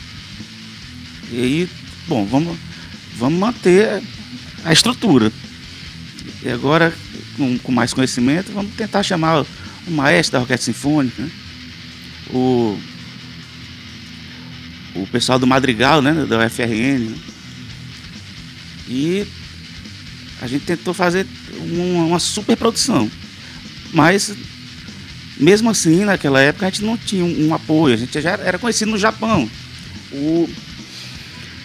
E 1.32 1.40
aí, 1.40 1.68
bom, 2.06 2.26
vamos, 2.26 2.58
vamos 3.16 3.38
manter 3.38 4.02
a 4.62 4.70
estrutura. 4.70 5.32
E 6.46 6.48
agora, 6.48 6.94
com, 7.36 7.58
com 7.58 7.72
mais 7.72 7.92
conhecimento, 7.92 8.52
vamos 8.52 8.72
tentar 8.76 9.02
chamar 9.02 9.44
o 9.84 9.90
maestro 9.90 10.34
da 10.34 10.42
Orquestra 10.42 10.72
Sinfônica, 10.72 11.20
né? 11.20 11.28
o, 12.32 12.78
o 14.94 15.06
pessoal 15.08 15.40
do 15.40 15.46
Madrigal, 15.46 16.00
né? 16.00 16.24
da 16.24 16.46
UFRN. 16.46 17.00
Né? 17.00 17.16
E 18.86 19.26
a 20.40 20.46
gente 20.46 20.64
tentou 20.64 20.94
fazer 20.94 21.26
uma, 21.58 22.04
uma 22.04 22.18
super 22.20 22.56
produção. 22.56 23.10
Mas 23.92 24.32
mesmo 25.36 25.68
assim, 25.68 26.04
naquela 26.04 26.40
época, 26.40 26.66
a 26.68 26.70
gente 26.70 26.84
não 26.84 26.96
tinha 26.96 27.24
um, 27.24 27.48
um 27.48 27.54
apoio, 27.54 27.94
a 27.94 27.98
gente 27.98 28.20
já 28.20 28.30
era 28.30 28.56
conhecido 28.56 28.92
no 28.92 28.98
Japão. 28.98 29.50
O, 30.12 30.48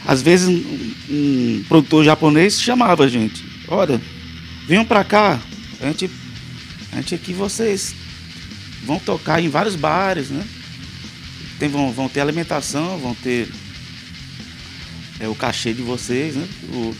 às 0.07 0.23
vezes, 0.23 0.47
um, 0.47 0.93
um, 1.07 1.63
produtor 1.67 2.03
japonês 2.03 2.59
chamava 2.59 3.05
a 3.05 3.07
gente: 3.07 3.45
Olha, 3.67 4.01
venham 4.67 4.85
para 4.85 5.03
cá, 5.03 5.39
a 5.79 5.87
gente, 5.87 6.09
a 6.91 6.95
gente 6.97 7.15
aqui 7.15 7.33
vocês 7.33 7.95
vão 8.83 8.99
tocar 8.99 9.41
em 9.41 9.49
vários 9.49 9.75
bares, 9.75 10.29
né? 10.29 10.45
Tem, 11.59 11.69
vão, 11.69 11.91
vão 11.91 12.09
ter 12.09 12.21
alimentação, 12.21 12.97
vão 12.97 13.13
ter 13.13 13.47
é, 15.19 15.27
o 15.27 15.35
cachê 15.35 15.73
de 15.73 15.81
vocês, 15.81 16.35
né? 16.35 16.47
O, 16.73 16.95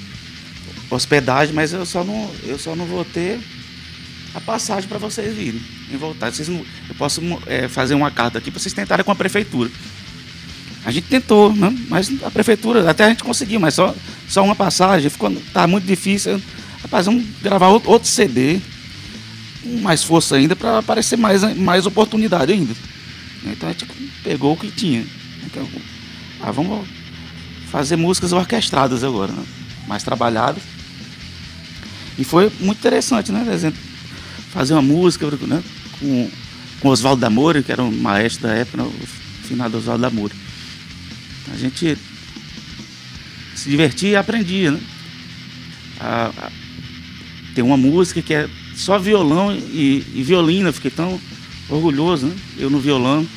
hospedagem, 0.95 1.53
mas 1.53 1.71
eu 1.71 1.85
só 1.85 2.03
não, 2.03 2.29
eu 2.43 2.59
só 2.59 2.75
não 2.75 2.85
vou 2.85 3.05
ter 3.05 3.39
a 4.33 4.41
passagem 4.41 4.87
para 4.87 4.97
vocês 4.97 5.35
virem 5.35 5.61
e 5.89 5.95
voltar. 5.95 6.31
Vocês 6.31 6.47
não, 6.47 6.57
eu 6.57 6.95
posso 6.97 7.21
é, 7.47 7.67
fazer 7.67 7.95
uma 7.95 8.11
carta 8.11 8.37
aqui 8.37 8.51
para 8.51 8.59
vocês 8.59 8.73
tentarem 8.73 9.03
com 9.03 9.11
a 9.11 9.15
prefeitura. 9.15 9.69
A 10.83 10.91
gente 10.91 11.07
tentou, 11.07 11.55
né? 11.55 11.73
mas 11.87 12.11
a 12.23 12.31
prefeitura, 12.31 12.89
até 12.89 13.05
a 13.05 13.09
gente 13.09 13.23
conseguiu, 13.23 13.59
mas 13.59 13.75
só, 13.75 13.95
só 14.27 14.43
uma 14.43 14.55
passagem, 14.55 15.09
ficou, 15.09 15.31
tá 15.53 15.67
muito 15.67 15.85
difícil. 15.85 16.41
Rapaz, 16.91 17.05
vamos 17.05 17.25
gravar 17.41 17.69
outro 17.69 18.05
CD, 18.05 18.59
com 19.63 19.77
mais 19.79 20.03
força 20.03 20.35
ainda, 20.35 20.57
para 20.57 20.79
aparecer 20.79 21.17
mais, 21.17 21.41
mais 21.57 21.85
oportunidade 21.85 22.51
ainda. 22.51 22.75
Então 23.45 23.69
a 23.69 23.71
gente 23.71 23.85
pegou 24.21 24.51
o 24.51 24.57
que 24.57 24.69
tinha. 24.69 25.07
Então, 25.45 25.65
ah, 26.41 26.51
vamos 26.51 26.85
fazer 27.71 27.95
músicas 27.95 28.33
orquestradas 28.33 29.05
agora, 29.05 29.31
né? 29.31 29.41
mais 29.87 30.03
trabalhadas. 30.03 30.61
E 32.19 32.25
foi 32.25 32.51
muito 32.59 32.79
interessante, 32.79 33.31
né? 33.31 33.45
Fazer 34.51 34.73
uma 34.73 34.81
música 34.81 35.25
né? 35.47 35.63
com, 35.97 36.29
com 36.81 36.89
Oswaldo 36.89 37.21
Damore, 37.21 37.63
que 37.63 37.71
era 37.71 37.81
um 37.81 38.01
maestro 38.01 38.49
da 38.49 38.53
época, 38.53 38.83
né? 38.83 38.83
o 38.83 39.47
finado 39.47 39.77
Oswaldo 39.77 40.01
Damore. 40.01 40.33
A 41.53 41.55
gente 41.55 41.97
se 43.55 43.69
divertia 43.69 44.09
e 44.09 44.15
aprendia, 44.17 44.71
né? 44.71 44.79
A, 45.97 46.31
a, 46.37 46.60
tem 47.53 47.63
uma 47.63 47.77
música 47.77 48.21
que 48.21 48.33
é 48.33 48.49
só 48.75 48.97
violão 48.97 49.53
e, 49.53 50.03
e 50.13 50.23
violino, 50.23 50.71
fiquei 50.71 50.91
tão 50.91 51.19
orgulhoso, 51.69 52.27
né? 52.27 52.35
Eu 52.57 52.69
no 52.69 52.79
violão 52.79 53.27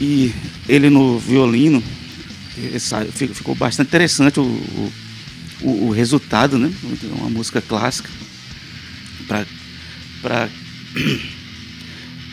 e 0.00 0.32
ele 0.68 0.90
no 0.90 1.18
violino. 1.18 1.82
Ficou 3.14 3.54
bastante 3.54 3.88
interessante 3.88 4.38
o, 4.38 4.92
o, 5.62 5.86
o, 5.86 5.90
resultado, 5.90 6.58
né? 6.58 6.72
Uma 7.18 7.30
música 7.30 7.62
clássica 7.62 8.10
para 9.26 9.46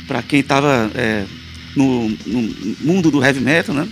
para 0.07 0.23
quem 0.23 0.39
estava 0.39 0.91
é, 0.95 1.25
no, 1.75 2.09
no, 2.09 2.55
mundo 2.81 3.11
do 3.11 3.23
heavy 3.23 3.39
metal, 3.39 3.73
né? 3.75 3.87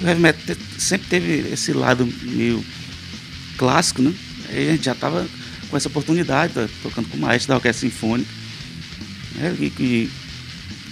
O 0.00 0.06
heavy 0.06 0.20
metal 0.20 0.56
sempre 0.78 1.08
teve 1.08 1.52
esse 1.52 1.72
lado 1.72 2.08
meio 2.22 2.64
clássico, 3.58 4.00
né? 4.00 4.14
Aí 4.48 4.68
a 4.68 4.72
gente 4.72 4.84
já 4.84 4.92
estava 4.92 5.26
com 5.70 5.76
essa 5.76 5.88
oportunidade, 5.88 6.52
tá, 6.52 6.68
tocando 6.82 7.08
com 7.08 7.16
o 7.16 7.20
maestro 7.20 7.48
da 7.48 7.56
Orquestra 7.56 7.88
Sinfônica, 7.88 8.30
né? 9.36 9.56
e, 9.58 9.64
e, 9.64 10.10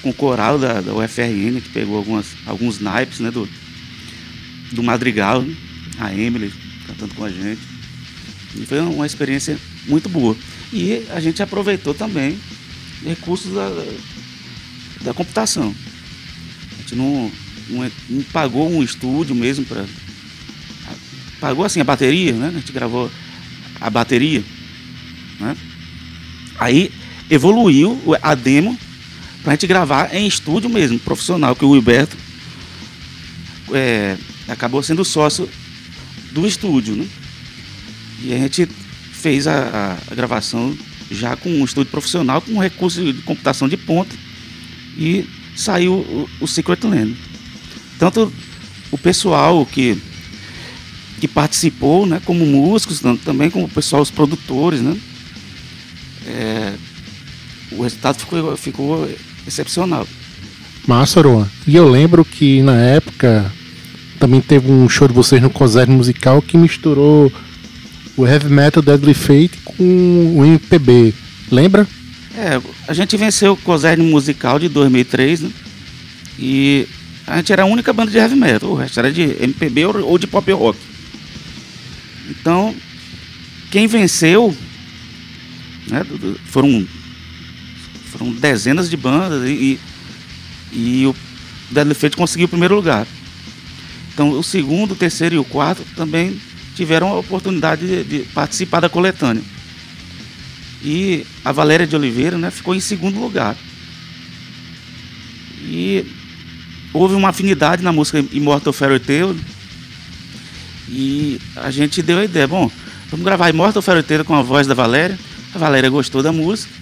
com 0.01 0.11
o 0.11 0.15
coral 0.15 0.59
da, 0.59 0.81
da 0.81 0.95
UFRN, 0.95 1.61
que 1.61 1.71
pegou 1.71 1.97
algumas, 1.97 2.27
alguns 2.47 2.79
naipes 2.79 3.19
né? 3.19 3.31
do, 3.31 3.49
do 4.73 4.83
Madrigal, 4.83 5.43
né? 5.43 5.55
a 5.99 6.15
Emily 6.15 6.53
cantando 6.87 7.15
com 7.15 7.25
a 7.25 7.31
gente. 7.31 7.61
E 8.55 8.65
foi 8.65 8.81
uma 8.81 9.05
experiência 9.05 9.59
muito 9.87 10.09
boa. 10.09 10.37
E 10.73 11.07
a 11.11 11.21
gente 11.21 11.43
aproveitou 11.43 11.93
também 11.93 12.39
recursos 13.05 13.53
da, 13.53 13.69
da 15.03 15.15
computação. 15.15 15.75
A 16.73 16.81
gente 16.81 16.95
não, 16.95 17.31
não, 17.69 17.91
não 18.09 18.23
pagou 18.25 18.71
um 18.71 18.83
estúdio 18.83 19.35
mesmo 19.35 19.65
para. 19.65 19.85
Pagou 21.41 21.65
assim 21.65 21.81
a 21.81 21.85
bateria, 21.85 22.33
né? 22.33 22.49
A 22.49 22.59
gente 22.59 22.73
gravou 22.73 23.11
a 23.81 23.91
bateria. 23.91 24.43
Né? 25.39 25.57
Aí 26.59 26.91
evoluiu 27.31 28.01
a 28.23 28.35
demo 28.35 28.79
para 29.43 29.53
a 29.53 29.55
gente 29.55 29.67
gravar 29.67 30.15
em 30.15 30.27
estúdio 30.27 30.69
mesmo, 30.69 30.99
profissional, 30.99 31.55
que 31.55 31.65
o 31.65 31.71
Wilberto 31.71 32.17
é, 33.73 34.17
acabou 34.49 34.83
sendo 34.83 35.05
sócio 35.05 35.49
do 36.33 36.47
estúdio. 36.47 36.97
Né? 36.97 37.07
E 38.23 38.35
a 38.35 38.39
gente 38.39 38.67
fez 39.13 39.47
a, 39.47 39.97
a, 40.09 40.13
a 40.13 40.15
gravação 40.15 40.77
já 41.11 41.37
com 41.37 41.51
um 41.51 41.65
estúdio 41.65 41.91
profissional, 41.91 42.41
com 42.41 42.53
um 42.53 42.59
recurso 42.59 43.13
de 43.13 43.23
computação 43.23 43.69
de 43.69 43.77
ponta, 43.77 44.15
e 44.97 45.27
saiu 45.57 45.95
o, 45.95 46.29
o 46.41 46.47
Secret 46.47 46.85
Land. 46.85 47.17
Tanto 47.99 48.33
o 48.91 48.99
pessoal 48.99 49.65
que, 49.67 49.99
que 51.21 51.29
participou, 51.29 52.07
né, 52.07 52.21
como 52.25 52.45
músicos, 52.45 53.01
também 53.25 53.51
como 53.51 53.67
o 53.67 53.69
pessoal, 53.69 54.03
os 54.03 54.11
produtores, 54.11 54.81
né, 54.81 54.97
é, 56.29 56.75
o 57.73 57.83
resultado 57.83 58.19
ficou, 58.19 58.57
ficou 58.57 59.11
excepcional. 59.47 60.07
Massa, 60.87 61.21
Aroa. 61.21 61.49
E 61.67 61.75
eu 61.75 61.89
lembro 61.89 62.25
que 62.25 62.63
na 62.63 62.77
época 62.77 63.51
também 64.19 64.41
teve 64.41 64.71
um 64.71 64.89
show 64.89 65.07
de 65.09 65.15
vocês 65.15 65.41
no 65.41 65.51
Concerto 65.51 65.93
Musical 65.93 66.43
que 66.43 66.57
misturou 66.57 67.33
o 68.17 68.27
heavy 68.27 68.49
metal 68.49 68.83
Deadly 68.83 69.15
Fate 69.15 69.59
com 69.65 70.35
o 70.37 70.45
MPB. 70.45 71.15
Lembra? 71.51 71.87
É, 72.37 72.61
a 72.87 72.93
gente 72.93 73.17
venceu 73.17 73.53
o 73.53 73.57
Coserne 73.57 74.05
Musical 74.05 74.59
de 74.59 74.69
2003, 74.69 75.43
né? 75.43 75.51
E 76.39 76.87
a 77.27 77.37
gente 77.37 77.53
era 77.53 77.63
a 77.63 77.67
única 77.67 77.93
banda 77.93 78.11
de 78.11 78.19
heavy 78.19 78.37
metal, 78.37 78.71
o 78.71 78.75
resto 78.75 78.99
era 78.99 79.13
de 79.13 79.23
MPB 79.23 79.87
ou 79.87 80.19
de 80.19 80.27
pop 80.27 80.51
rock. 80.53 80.79
Então, 82.31 82.75
quem 83.71 83.87
venceu 83.87 84.57
né, 85.91 86.05
foram, 86.47 86.87
foram 88.13 88.33
dezenas 88.33 88.89
de 88.89 88.97
bandas 88.97 89.49
e, 89.49 89.79
e 90.73 91.07
o 91.07 91.15
Deadly 91.71 91.95
Fate 91.95 92.17
conseguiu 92.17 92.47
o 92.47 92.49
primeiro 92.51 92.75
lugar. 92.75 93.07
Então, 94.13 94.31
o 94.31 94.43
segundo, 94.43 94.93
o 94.93 94.97
terceiro 94.97 95.37
e 95.37 95.39
o 95.39 95.45
quarto 95.45 95.83
também 95.95 96.41
tiveram 96.75 97.09
a 97.09 97.19
oportunidade 97.19 97.87
de, 97.87 98.05
de 98.05 98.19
participar 98.31 98.81
da 98.81 98.89
coletânea. 98.89 99.43
E 100.83 101.27
a 101.45 101.53
Valéria 101.53 101.87
de 101.87 101.97
Oliveira 101.97 102.39
né, 102.39 102.51
ficou 102.51 102.75
em 102.75 102.81
segundo 102.81 103.19
lugar. 103.19 103.57
E 105.61 106.07
houve 106.93 107.15
uma 107.15 107.29
afinidade 107.29 107.83
na 107.83 107.93
música 107.93 108.25
Immortal 108.33 108.73
Fairy 108.73 109.01
Tale. 109.01 109.39
E 110.89 111.41
a 111.57 111.71
gente 111.71 112.01
deu 112.01 112.19
a 112.19 112.25
ideia, 112.25 112.47
bom, 112.47 112.71
vamos 113.11 113.25
gravar 113.25 113.51
Immortal 113.51 113.83
Fairy 113.83 114.03
Tale 114.03 114.25
com 114.25 114.35
a 114.35 114.43
voz 114.43 114.67
da 114.67 114.75
Valéria. 114.75 115.19
A 115.55 115.59
Valéria 115.59 115.91
gostou 115.91 116.23
da 116.23 116.33
música 116.33 116.73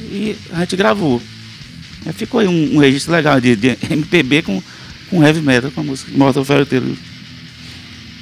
e 0.00 0.36
a 0.52 0.60
gente 0.60 0.76
gravou. 0.76 1.20
E 2.06 2.12
ficou 2.12 2.40
aí 2.40 2.48
um, 2.48 2.76
um 2.76 2.78
registro 2.78 3.12
legal 3.12 3.40
de, 3.40 3.56
de, 3.56 3.76
MPB 3.90 4.42
com, 4.42 4.62
com 5.10 5.24
heavy 5.24 5.40
metal 5.40 5.70
com 5.70 5.80
a 5.80 5.84
música 5.84 6.44
Fairy 6.44 6.66
Tale. 6.66 6.98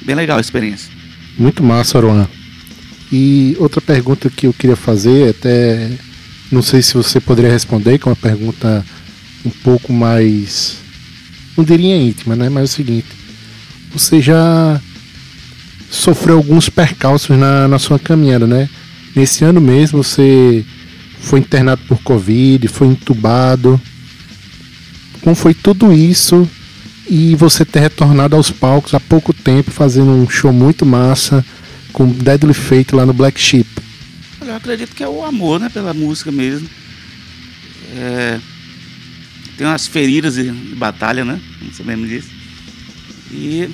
Bem 0.05 0.15
legal 0.15 0.37
a 0.37 0.41
experiência. 0.41 0.91
Muito 1.37 1.63
massa, 1.63 1.97
Aruan. 1.97 2.27
E 3.11 3.55
outra 3.59 3.81
pergunta 3.81 4.29
que 4.29 4.47
eu 4.47 4.53
queria 4.53 4.75
fazer, 4.75 5.29
até 5.29 5.89
não 6.51 6.61
sei 6.61 6.81
se 6.81 6.93
você 6.93 7.19
poderia 7.19 7.51
responder, 7.51 7.97
que 7.97 8.07
é 8.07 8.11
uma 8.11 8.15
pergunta 8.15 8.85
um 9.45 9.49
pouco 9.49 9.93
mais, 9.93 10.77
não 11.57 11.63
diria 11.63 11.95
íntima, 11.95 12.35
né? 12.35 12.49
Mas 12.49 12.61
é 12.61 12.65
o 12.65 12.67
seguinte: 12.67 13.07
você 13.91 14.21
já 14.21 14.79
sofreu 15.89 16.37
alguns 16.37 16.69
percalços 16.69 17.37
na, 17.37 17.67
na 17.67 17.79
sua 17.79 17.97
caminhada, 17.97 18.45
né? 18.45 18.69
Nesse 19.15 19.43
ano 19.43 19.59
mesmo 19.59 20.03
você 20.03 20.65
foi 21.19 21.39
internado 21.39 21.81
por 21.87 22.01
Covid, 22.01 22.67
foi 22.67 22.87
entubado. 22.87 23.79
Como 25.21 25.35
foi 25.35 25.53
tudo 25.53 25.91
isso 25.91 26.49
e 27.09 27.35
você 27.35 27.65
ter 27.65 27.79
retornado 27.79 28.35
aos 28.35 28.51
palcos 28.51 28.93
há 28.93 28.99
pouco 28.99 29.33
tempo, 29.33 29.71
fazendo 29.71 30.11
um 30.11 30.29
show 30.29 30.53
muito 30.53 30.85
massa 30.85 31.45
com 31.91 32.07
Deadly 32.07 32.53
Fate 32.53 32.95
lá 32.95 33.05
no 33.05 33.13
Black 33.13 33.39
Sheep? 33.39 33.67
Eu 34.45 34.55
acredito 34.55 34.95
que 34.95 35.03
é 35.03 35.07
o 35.07 35.23
amor, 35.23 35.59
né, 35.59 35.69
pela 35.69 35.93
música 35.93 36.31
mesmo. 36.31 36.69
É, 37.95 38.39
tem 39.57 39.67
umas 39.67 39.87
feridas 39.87 40.35
de 40.35 40.51
batalha, 40.75 41.25
né? 41.25 41.39
Não 41.61 41.73
se 41.73 41.83
lembra 41.83 42.07
disso. 42.07 42.29
E 43.31 43.69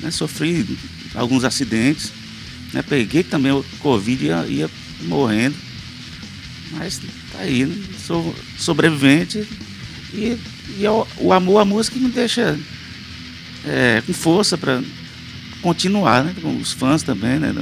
né, 0.00 0.10
sofri 0.10 0.66
alguns 1.14 1.44
acidentes. 1.44 2.12
Né, 2.72 2.82
peguei 2.82 3.22
também 3.22 3.52
o 3.52 3.64
Covid 3.80 4.24
e 4.24 4.28
ia, 4.28 4.46
ia 4.46 4.70
morrendo. 5.02 5.56
Mas 6.72 7.00
tá 7.32 7.40
aí, 7.40 7.66
né? 7.66 7.76
Sou 8.06 8.34
sobrevivente. 8.58 9.46
E, 10.12 10.38
e 10.78 10.84
é 10.84 10.90
o, 10.90 11.06
o, 11.18 11.32
amor 11.32 11.60
à 11.60 11.64
música 11.64 11.98
me 11.98 12.08
deixa 12.08 12.58
é, 13.64 14.02
com 14.06 14.12
força 14.12 14.56
para 14.56 14.82
continuar, 15.60 16.24
né? 16.24 16.34
Com 16.40 16.56
os 16.56 16.72
fãs 16.72 17.02
também, 17.02 17.38
né? 17.38 17.54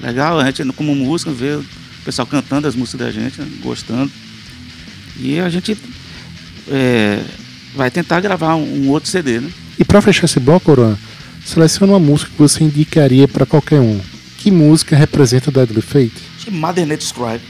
Legal, 0.00 0.38
a 0.40 0.44
gente 0.46 0.64
como 0.72 0.94
música 0.94 1.30
ver 1.30 1.58
o 1.58 1.64
pessoal 2.04 2.26
cantando 2.26 2.66
as 2.66 2.74
músicas 2.74 3.00
da 3.00 3.10
gente, 3.12 3.40
né, 3.40 3.46
gostando. 3.62 4.10
E 5.18 5.38
a 5.38 5.48
gente 5.48 5.78
é, 6.68 7.22
vai 7.74 7.90
tentar 7.90 8.20
gravar 8.20 8.56
um, 8.56 8.86
um, 8.86 8.88
outro 8.90 9.08
CD, 9.08 9.40
né? 9.40 9.50
E 9.78 9.84
para 9.84 10.02
fechar 10.02 10.24
esse 10.24 10.40
bloco, 10.40 10.70
Oran, 10.72 10.96
seleciona 11.44 11.92
uma 11.92 12.00
música 12.00 12.30
que 12.30 12.38
você 12.38 12.64
indicaria 12.64 13.28
para 13.28 13.46
qualquer 13.46 13.80
um. 13.80 14.00
Que 14.42 14.50
música 14.50 14.96
representa 14.96 15.50
o 15.50 15.52
Deadly 15.52 15.80
Fate? 15.80 16.50
Mother 16.50 16.84
Nature 16.84 17.06
Scribe. 17.06 17.44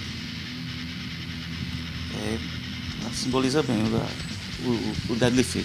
É, 2.14 2.38
simboliza 3.14 3.62
bem 3.62 3.78
o, 3.78 4.68
o, 4.68 5.12
o, 5.14 5.16
Deadly 5.16 5.42
Fate. 5.42 5.64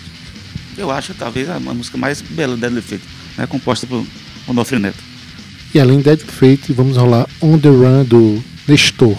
Eu 0.78 0.89
acho 0.89 1.13
talvez 1.15 1.49
a, 1.49 1.59
música 1.59 1.97
mais 1.97 2.21
bela 2.21 2.55
do 2.55 2.61
Deadly 2.61 2.82
Fate, 2.82 3.03
né, 3.38 3.45
composta 3.45 3.86
por 3.86 4.07
Onofre 4.47 4.80
Neto. 4.80 5.03
E 5.75 5.82
além 5.82 5.97
de 5.97 6.05
Deadly 6.05 6.32
Fate, 6.32 6.71
vamos 6.71 6.95
rolar 6.95 7.28
On 7.41 7.59
The 7.59 7.67
Run 7.67 8.05
do 8.05 8.41
Nestor. 8.65 9.17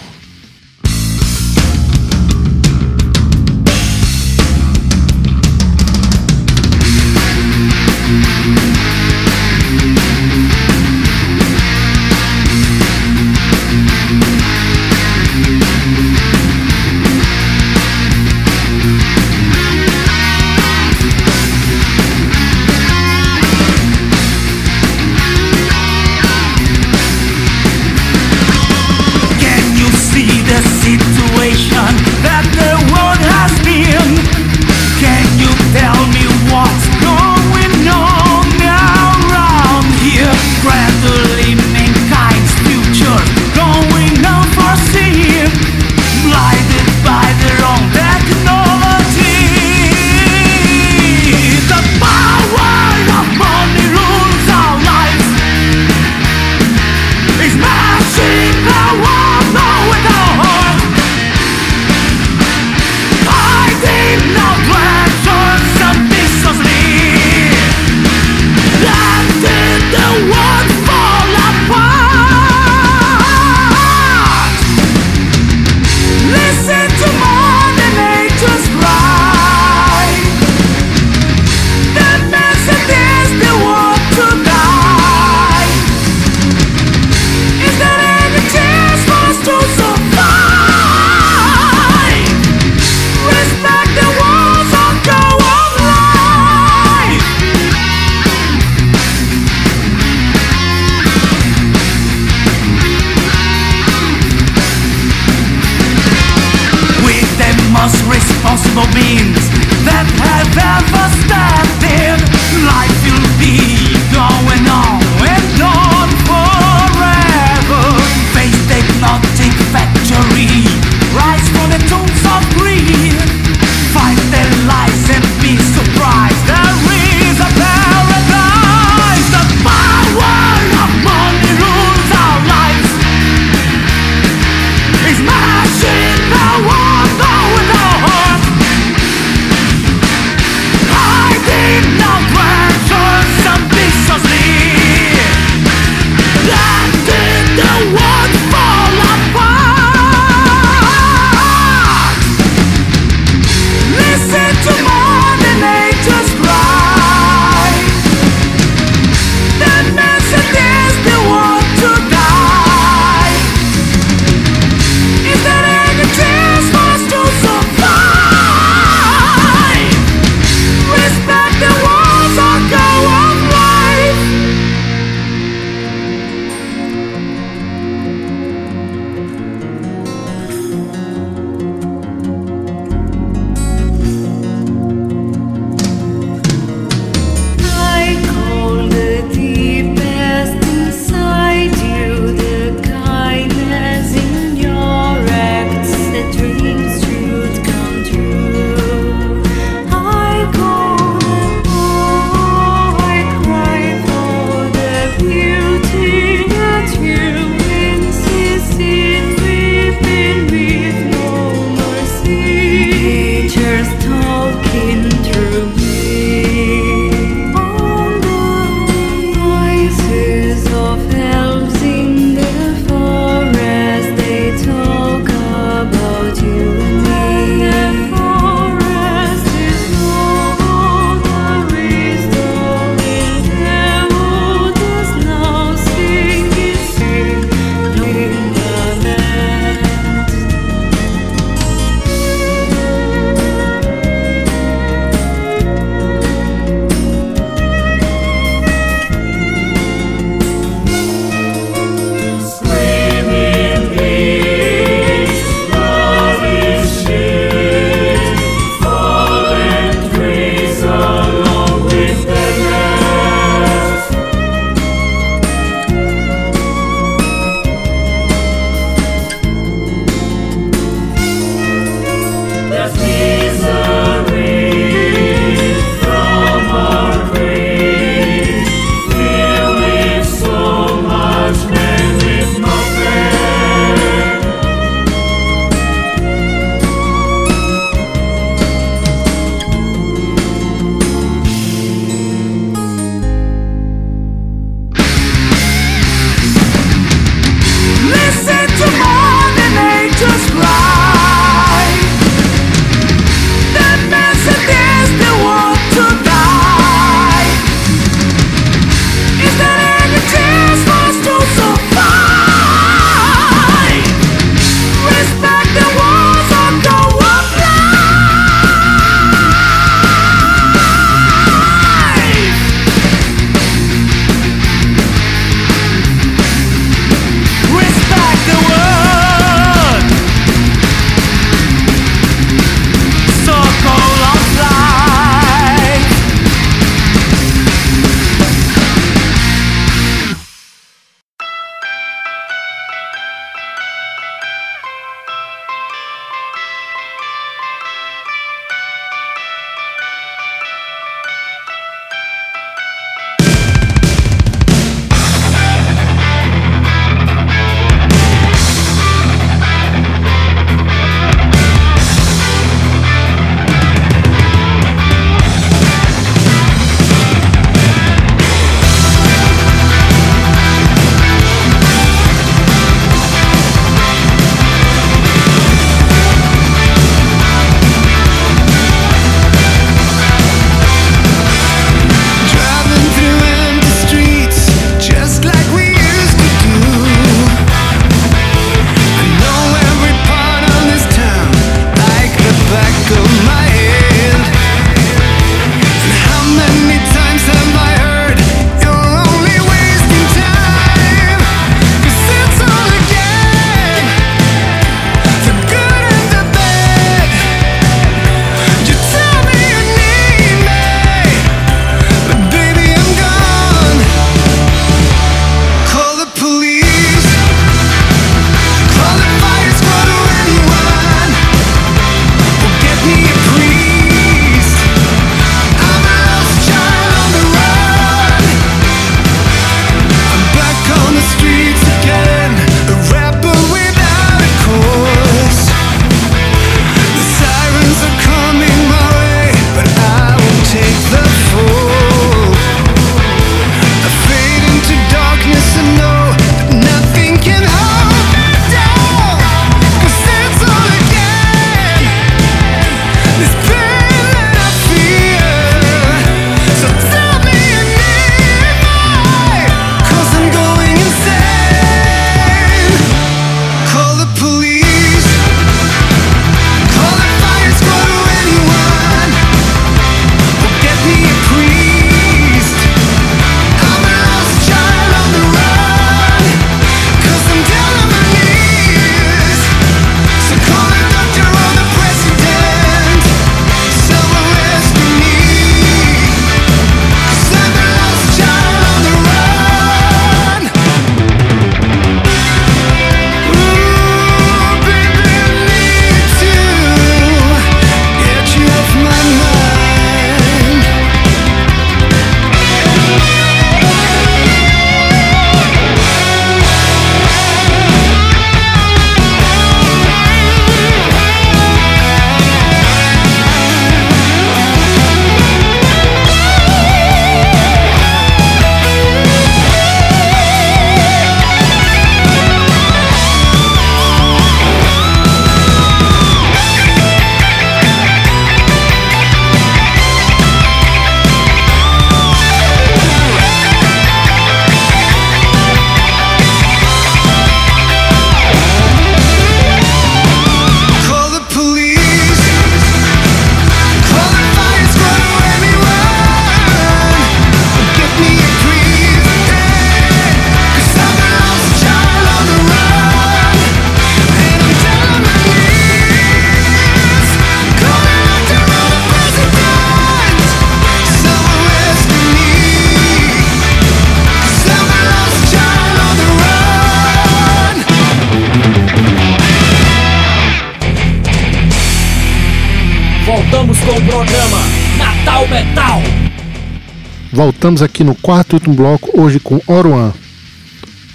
Voltamos 577.39 577.81
aqui 577.81 578.03
no 578.03 578.13
quarto 578.15 578.51
e 578.51 578.55
último 578.55 578.75
bloco, 578.75 579.17
hoje 579.17 579.39
com 579.39 579.61
Oruan. 579.65 580.13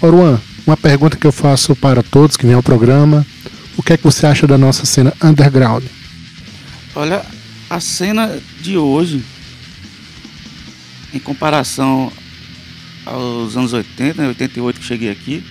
Oruan, 0.01 0.41
uma 0.65 0.75
pergunta 0.75 1.15
que 1.15 1.27
eu 1.27 1.31
faço 1.31 1.75
para 1.75 2.01
todos 2.01 2.35
que 2.35 2.47
vêm 2.47 2.55
ao 2.55 2.63
programa. 2.63 3.23
O 3.77 3.83
que 3.83 3.93
é 3.93 3.97
que 3.97 4.03
você 4.03 4.25
acha 4.25 4.47
da 4.47 4.57
nossa 4.57 4.87
cena 4.87 5.13
underground? 5.23 5.83
Olha, 6.95 7.23
a 7.69 7.79
cena 7.79 8.39
de 8.59 8.75
hoje, 8.75 9.23
em 11.13 11.19
comparação 11.19 12.11
aos 13.05 13.55
anos 13.55 13.71
80, 13.73 14.19
né, 14.19 14.27
88 14.29 14.79
que 14.79 14.85
cheguei 14.87 15.11
aqui, 15.11 15.43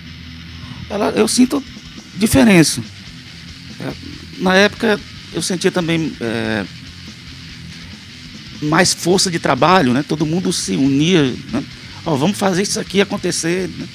ela, 0.89 1.11
eu 1.11 1.29
sinto 1.29 1.63
diferença. 2.17 2.83
É, 3.79 3.93
na 4.39 4.53
época 4.55 4.99
eu 5.33 5.41
sentia 5.41 5.71
também 5.71 6.11
é, 6.19 6.65
mais 8.65 8.93
força 8.93 9.31
de 9.31 9.39
trabalho, 9.39 9.93
né? 9.93 10.03
Todo 10.07 10.25
mundo 10.25 10.51
se 10.51 10.75
unia, 10.75 11.33
né? 11.51 11.63
oh, 12.05 12.15
vamos 12.15 12.37
fazer 12.37 12.61
isso 12.61 12.79
aqui 12.79 13.01
acontecer. 13.01 13.69
Né? 13.69 13.87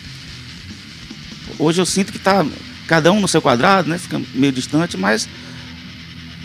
Hoje 1.59 1.81
eu 1.81 1.87
sinto 1.87 2.13
que 2.13 2.19
está 2.19 2.45
cada 2.87 3.13
um 3.13 3.21
no 3.21 3.29
seu 3.29 3.41
quadrado, 3.41 3.89
né? 3.89 3.99
Fica 3.99 4.21
meio 4.35 4.53
distante, 4.53 4.97
mas 4.97 5.29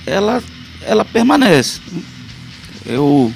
ela 0.06 0.44
ela 0.82 1.04
permanece. 1.04 1.80
Eu 2.86 3.34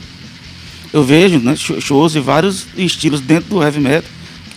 eu 0.91 1.03
vejo 1.03 1.39
né, 1.39 1.55
shows 1.55 2.13
de 2.13 2.19
vários 2.19 2.67
estilos 2.75 3.21
dentro 3.21 3.49
do 3.49 3.63
heavy 3.63 3.79
metal. 3.79 4.09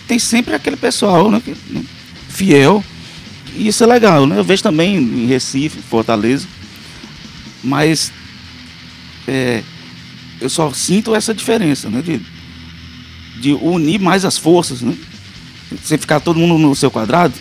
Tem 0.07 0.19
sempre 0.19 0.53
aquele 0.53 0.75
pessoal 0.75 1.29
né, 1.31 1.41
né, 1.69 1.83
fiel. 2.29 2.83
E 3.55 3.67
isso 3.67 3.83
é 3.83 3.87
legal. 3.87 4.25
Né? 4.25 4.37
Eu 4.37 4.43
vejo 4.43 4.63
também 4.63 4.97
em 4.97 5.25
Recife, 5.27 5.79
Fortaleza. 5.81 6.47
Mas 7.63 8.11
é, 9.27 9.63
eu 10.43 10.49
só 10.49 10.71
sinto 10.73 11.15
essa 11.15 11.33
diferença 11.33 11.89
né, 11.89 12.01
de, 12.01 12.21
de 13.39 13.53
unir 13.53 13.99
mais 13.99 14.25
as 14.25 14.37
forças. 14.37 14.81
Né? 14.81 14.93
Sem 15.83 15.97
ficar 15.97 16.19
todo 16.19 16.37
mundo 16.37 16.57
no 16.57 16.75
seu 16.75 16.91
quadrado, 16.91 17.33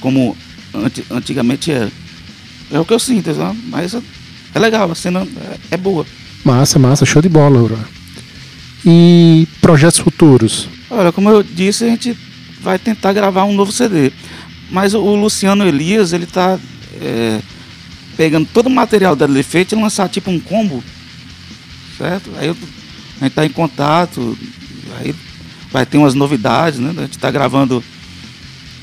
como 0.00 0.36
antigamente 1.10 1.70
era. 1.70 1.90
É 2.70 2.78
o 2.78 2.84
que 2.84 2.92
eu 2.92 2.98
sinto, 2.98 3.34
sabe? 3.34 3.58
mas 3.66 3.94
é 3.94 4.58
legal, 4.58 4.90
a 4.90 4.94
cena 4.94 5.20
é, 5.20 5.74
é 5.74 5.76
boa. 5.76 6.04
Massa, 6.44 6.78
massa, 6.78 7.06
show 7.06 7.22
de 7.22 7.28
bola, 7.28 7.58
Aurora. 7.58 7.84
E 8.84 9.46
projetos 9.60 9.98
futuros? 9.98 10.68
Olha, 10.90 11.12
como 11.12 11.28
eu 11.30 11.42
disse, 11.42 11.84
a 11.84 11.88
gente 11.88 12.16
vai 12.60 12.78
tentar 12.78 13.12
gravar 13.12 13.44
um 13.44 13.52
novo 13.52 13.70
CD. 13.72 14.12
Mas 14.70 14.94
o, 14.94 15.14
Luciano 15.14 15.66
Elias, 15.66 16.12
ele 16.12 16.26
tá 16.26 16.58
é, 17.00 17.40
pegando 18.16 18.48
todo 18.52 18.66
o 18.66 18.70
material 18.70 19.14
da 19.14 19.26
Defeito 19.26 19.74
e 19.74 19.80
lançar 19.80 20.08
tipo 20.08 20.30
um 20.30 20.40
combo. 20.40 20.82
Certo? 22.00 22.30
Aí 22.38 22.46
eu, 22.46 22.56
a 23.20 23.24
gente 23.24 23.34
tá 23.34 23.44
em 23.44 23.50
contato, 23.50 24.34
aí 24.98 25.14
vai 25.70 25.84
ter 25.84 25.98
umas 25.98 26.14
novidades, 26.14 26.78
né? 26.78 26.94
A 26.96 27.02
gente 27.02 27.18
tá 27.18 27.30
gravando 27.30 27.84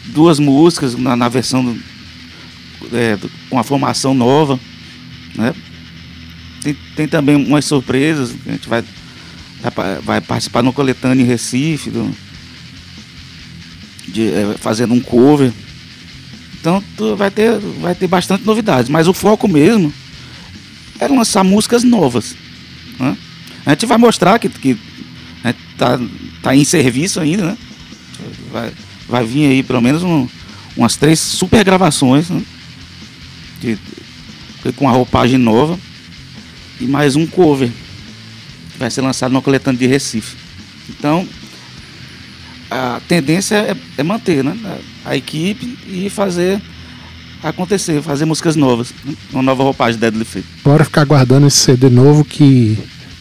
duas 0.06 0.38
músicas 0.38 0.94
na, 0.94 1.16
na 1.16 1.28
versão 1.28 1.66
do, 1.66 2.96
é, 2.96 3.18
do, 3.18 3.28
com 3.50 3.58
a 3.58 3.64
formação 3.64 4.14
nova, 4.14 4.60
né? 5.34 5.52
Tem, 6.62 6.78
tem 6.96 7.08
também 7.08 7.36
umas 7.36 7.66
surpresas, 7.66 8.36
a 8.46 8.52
gente 8.52 8.70
vai 8.70 8.84
vai 10.04 10.22
participar 10.22 10.62
no 10.62 10.72
coletâneo 10.72 11.24
em 11.24 11.28
Recife, 11.28 11.90
do, 11.90 12.16
de, 14.10 14.28
é, 14.28 14.56
fazendo 14.60 14.94
um 14.94 15.00
cover. 15.00 15.52
Então 16.60 16.84
tu 16.96 17.16
vai 17.16 17.32
ter, 17.32 17.58
vai 17.82 17.96
ter 17.96 18.06
bastante 18.06 18.46
novidades. 18.46 18.92
Mas 18.92 19.08
o 19.08 19.14
foco 19.14 19.48
mesmo 19.48 19.92
é 21.00 21.08
lançar 21.08 21.44
músicas 21.44 21.84
novas. 21.84 22.36
Né? 23.00 23.18
A 23.66 23.72
gente 23.72 23.86
vai 23.86 23.98
mostrar 23.98 24.40
que, 24.40 24.50
que 24.50 24.78
a 25.44 25.48
gente 25.50 25.60
tá, 25.78 26.00
tá 26.42 26.56
em 26.56 26.64
serviço 26.64 27.20
ainda, 27.20 27.46
né? 27.46 27.58
Vai, 28.52 28.72
vai 29.08 29.26
vir 29.26 29.48
aí 29.48 29.64
pelo 29.64 29.82
menos 29.82 30.04
um, 30.04 30.28
umas 30.76 30.96
três 30.96 31.20
super 31.20 31.64
gravações, 31.64 32.30
né? 32.30 32.44
de, 33.62 33.78
com 34.76 34.88
a 34.88 34.92
roupagem 34.92 35.38
nova 35.38 35.78
e 36.80 36.86
mais 36.86 37.16
um 37.16 37.26
cover 37.26 37.72
vai 38.78 38.92
ser 38.92 39.02
lançado 39.02 39.32
no 39.32 39.42
coletânea 39.42 39.80
de 39.80 39.88
Recife. 39.88 40.36
Então, 40.90 41.28
a 42.70 43.02
tendência 43.08 43.56
é, 43.56 43.76
é 43.98 44.04
manter 44.04 44.44
né, 44.44 44.56
a, 45.04 45.12
a, 45.12 45.18
equipe 45.18 45.78
e 45.88 46.10
fazer 46.10 46.62
acontecer, 47.44 48.02
fazer 48.02 48.26
músicas 48.26 48.56
novas, 48.56 48.94
uma 49.32 49.44
nova 49.44 49.64
roupagem 49.64 49.94
de 49.94 50.02
Deadly 50.02 50.26
Fate. 50.26 50.46
Bora 50.64 50.84
ficar 50.84 51.02
aguardando 51.02 51.48
esse 51.48 51.58
CD 51.58 51.90
novo 51.90 52.24
que 52.24 52.78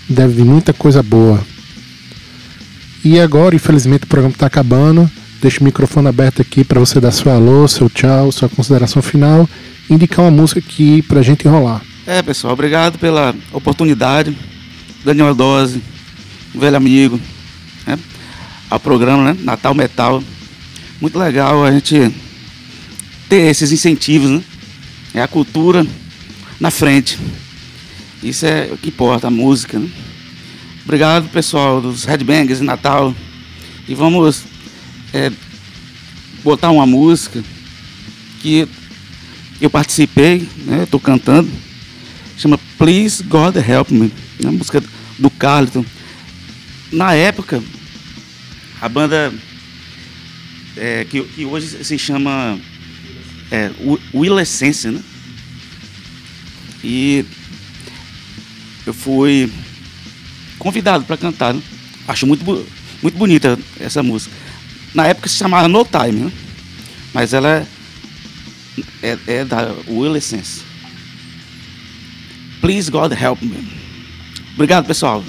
deve 0.09 0.35
vir 0.35 0.45
muita 0.45 0.73
coisa 0.73 1.03
boa. 1.03 1.41
E 3.05 3.21
agora, 3.21 3.55
infelizmente, 3.55 4.05
o 4.05 4.09
programa 4.09 4.35
está 4.35 4.47
acabando. 4.47 5.11
Deixo 5.41 5.61
o 5.61 5.65
microfone 5.65 6.09
aberto 6.09 6.43
aqui 6.43 6.65
para 6.65 6.81
você 6.81 6.99
dar 6.99 7.13
seu 7.13 7.31
alô, 7.31 7.69
seu 7.69 7.89
tchau, 7.89 8.33
sua 8.33 8.49
consideração 8.49 9.03
final 9.03 9.49
indicar 9.89 10.25
uma 10.25 10.31
música 10.31 10.61
aqui 10.61 11.03
para 11.03 11.21
a 11.21 11.23
gente 11.23 11.47
enrolar. 11.47 11.83
É, 12.07 12.23
pessoal, 12.23 12.53
obrigado 12.53 12.99
pela 12.99 13.35
oportunidade. 13.53 14.37
Daniel 15.05 15.35
Dose, 15.35 15.83
um 16.55 16.59
velho 16.59 16.77
amigo, 16.77 17.21
né? 17.87 17.99
ao 18.69 18.81
programa 18.81 19.33
né? 19.33 19.37
Natal 19.43 19.75
Metal. 19.75 20.23
Muito 21.01 21.19
legal 21.19 21.65
a 21.65 21.71
gente 21.71 22.13
ter 23.29 23.51
esses 23.51 23.73
incentivos, 23.73 24.31
né? 24.31 24.43
É 25.15 25.23
a 25.23 25.29
cultura 25.29 25.87
na 26.61 26.71
frente. 26.71 27.19
Isso 28.23 28.47
é 28.47 28.69
o 28.73 28.77
que 28.77 28.89
importa, 28.89 29.29
a 29.29 29.31
música. 29.31 29.79
Né? 29.79 29.89
Obrigado, 30.85 31.29
pessoal 31.29 31.81
dos 31.81 32.05
Headbangers 32.05 32.59
de 32.59 32.65
Natal. 32.65 33.15
E 33.89 33.95
vamos 33.95 34.45
é, 35.13 35.31
botar 36.43 36.71
uma 36.71 36.87
música 36.87 37.43
que 38.41 38.69
eu 39.61 39.71
participei, 39.71 40.49
né? 40.65 40.83
Estou 40.85 41.01
cantando. 41.01 41.51
Chama 42.37 42.59
Please 42.77 43.23
God 43.23 43.57
Help 43.57 43.91
Me. 43.91 44.13
É 44.39 44.43
uma 44.45 44.53
música 44.53 44.83
do 45.19 45.31
Carlton. 45.31 45.85
Na 46.93 47.15
época, 47.15 47.63
a 48.81 48.89
banda 48.89 49.33
é, 50.77 51.05
que, 51.05 51.23
que, 51.23 51.45
hoje 51.45 51.85
se 51.85 51.99
chama 51.99 52.59
é, 53.51 53.71
Will 54.15 54.39
Essence, 54.39 54.89
né? 54.89 55.01
E 56.83 57.25
eu 58.87 58.95
fui 58.95 59.53
convidado 60.59 61.05
para 61.05 61.17
cantar. 61.17 61.55
Né? 61.55 61.63
Acho 62.07 62.27
muito, 62.27 62.45
muito 63.03 63.19
bonita 63.19 63.59
essa 63.81 64.03
música. 64.03 64.35
Na 64.95 65.07
época 65.07 65.29
se 65.29 65.37
chamava 65.37 65.69
No 65.69 65.85
Time, 65.85 66.25
né? 66.25 66.33
mas 67.13 67.33
ela 67.33 67.49
é, 67.49 67.67
é, 69.03 69.19
é 69.27 69.45
da 69.45 69.75
Will 69.89 70.17
Essence. 70.17 70.63
Please 72.61 72.91
God 72.91 73.13
help 73.13 73.43
me. 73.43 73.69
Obrigado, 74.55 74.87
pessoal. 74.87 75.23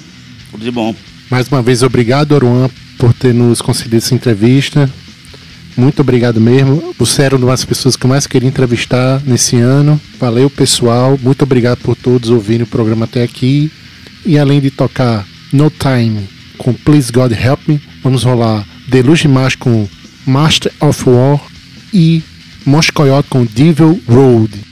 Tudo 0.52 0.64
de 0.64 0.72
bom. 0.72 0.96
Mais 1.30 1.48
uma 1.50 1.62
vez, 1.62 1.84
obrigado, 1.84 2.32
Oruan, 2.32 2.70
por 2.98 3.14
ter 3.14 3.34
nos 3.34 3.62
concedido 3.62 3.98
essa 3.98 4.16
entrevista. 4.16 4.90
Muito 5.78 6.02
obrigado 6.02 6.42
mesmo. 6.42 6.96
Você 6.98 7.22
era 7.22 7.36
uma 7.38 7.48
das 7.48 7.64
pessoas 7.64 7.96
que 7.96 8.04
eu 8.04 8.10
mais 8.10 8.26
queria 8.26 8.50
entrevistar 8.50 9.22
nesse 9.24 9.58
ano. 9.58 10.02
Valeu, 10.20 10.50
pessoal. 10.50 11.20
Muito 11.22 11.44
obrigado 11.44 11.78
por 11.78 11.96
todos 11.96 12.32
ouvirem 12.32 12.64
o 12.64 12.68
programa 12.68 13.06
até 13.06 13.22
aqui. 13.22 13.72
E 14.26 14.40
além 14.40 14.60
de 14.60 14.72
tocar 14.72 15.26
No 15.54 15.70
Time 15.70 16.28
com 16.58 16.74
Please 16.74 17.12
God 17.12 17.32
Help 17.32 17.68
Me, 17.68 17.80
vamos 18.04 18.24
rolar 18.24 18.66
Deluge 18.88 19.28
Mash 19.28 19.56
com 19.56 19.88
Master 20.26 20.72
of 20.80 21.08
War 21.08 21.40
e 21.94 22.24
Moscoyote 22.66 23.30
com 23.30 23.46
Devil 23.46 24.02
Road. 24.08 24.67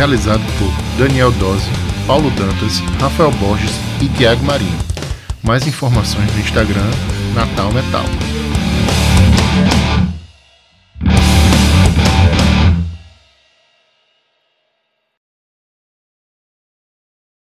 Realizado 0.00 0.40
por 0.58 0.72
Daniel 0.98 1.30
Dose, 1.32 1.68
Paulo 2.06 2.30
Dantas, 2.30 2.80
Rafael 2.98 3.30
Borges 3.32 3.70
e 4.00 4.08
Tiago 4.08 4.42
Marinho. 4.46 4.78
Mais 5.42 5.66
informações 5.66 6.32
no 6.32 6.40
Instagram 6.40 6.90
Natal 7.34 7.70
Metal. 7.70 8.19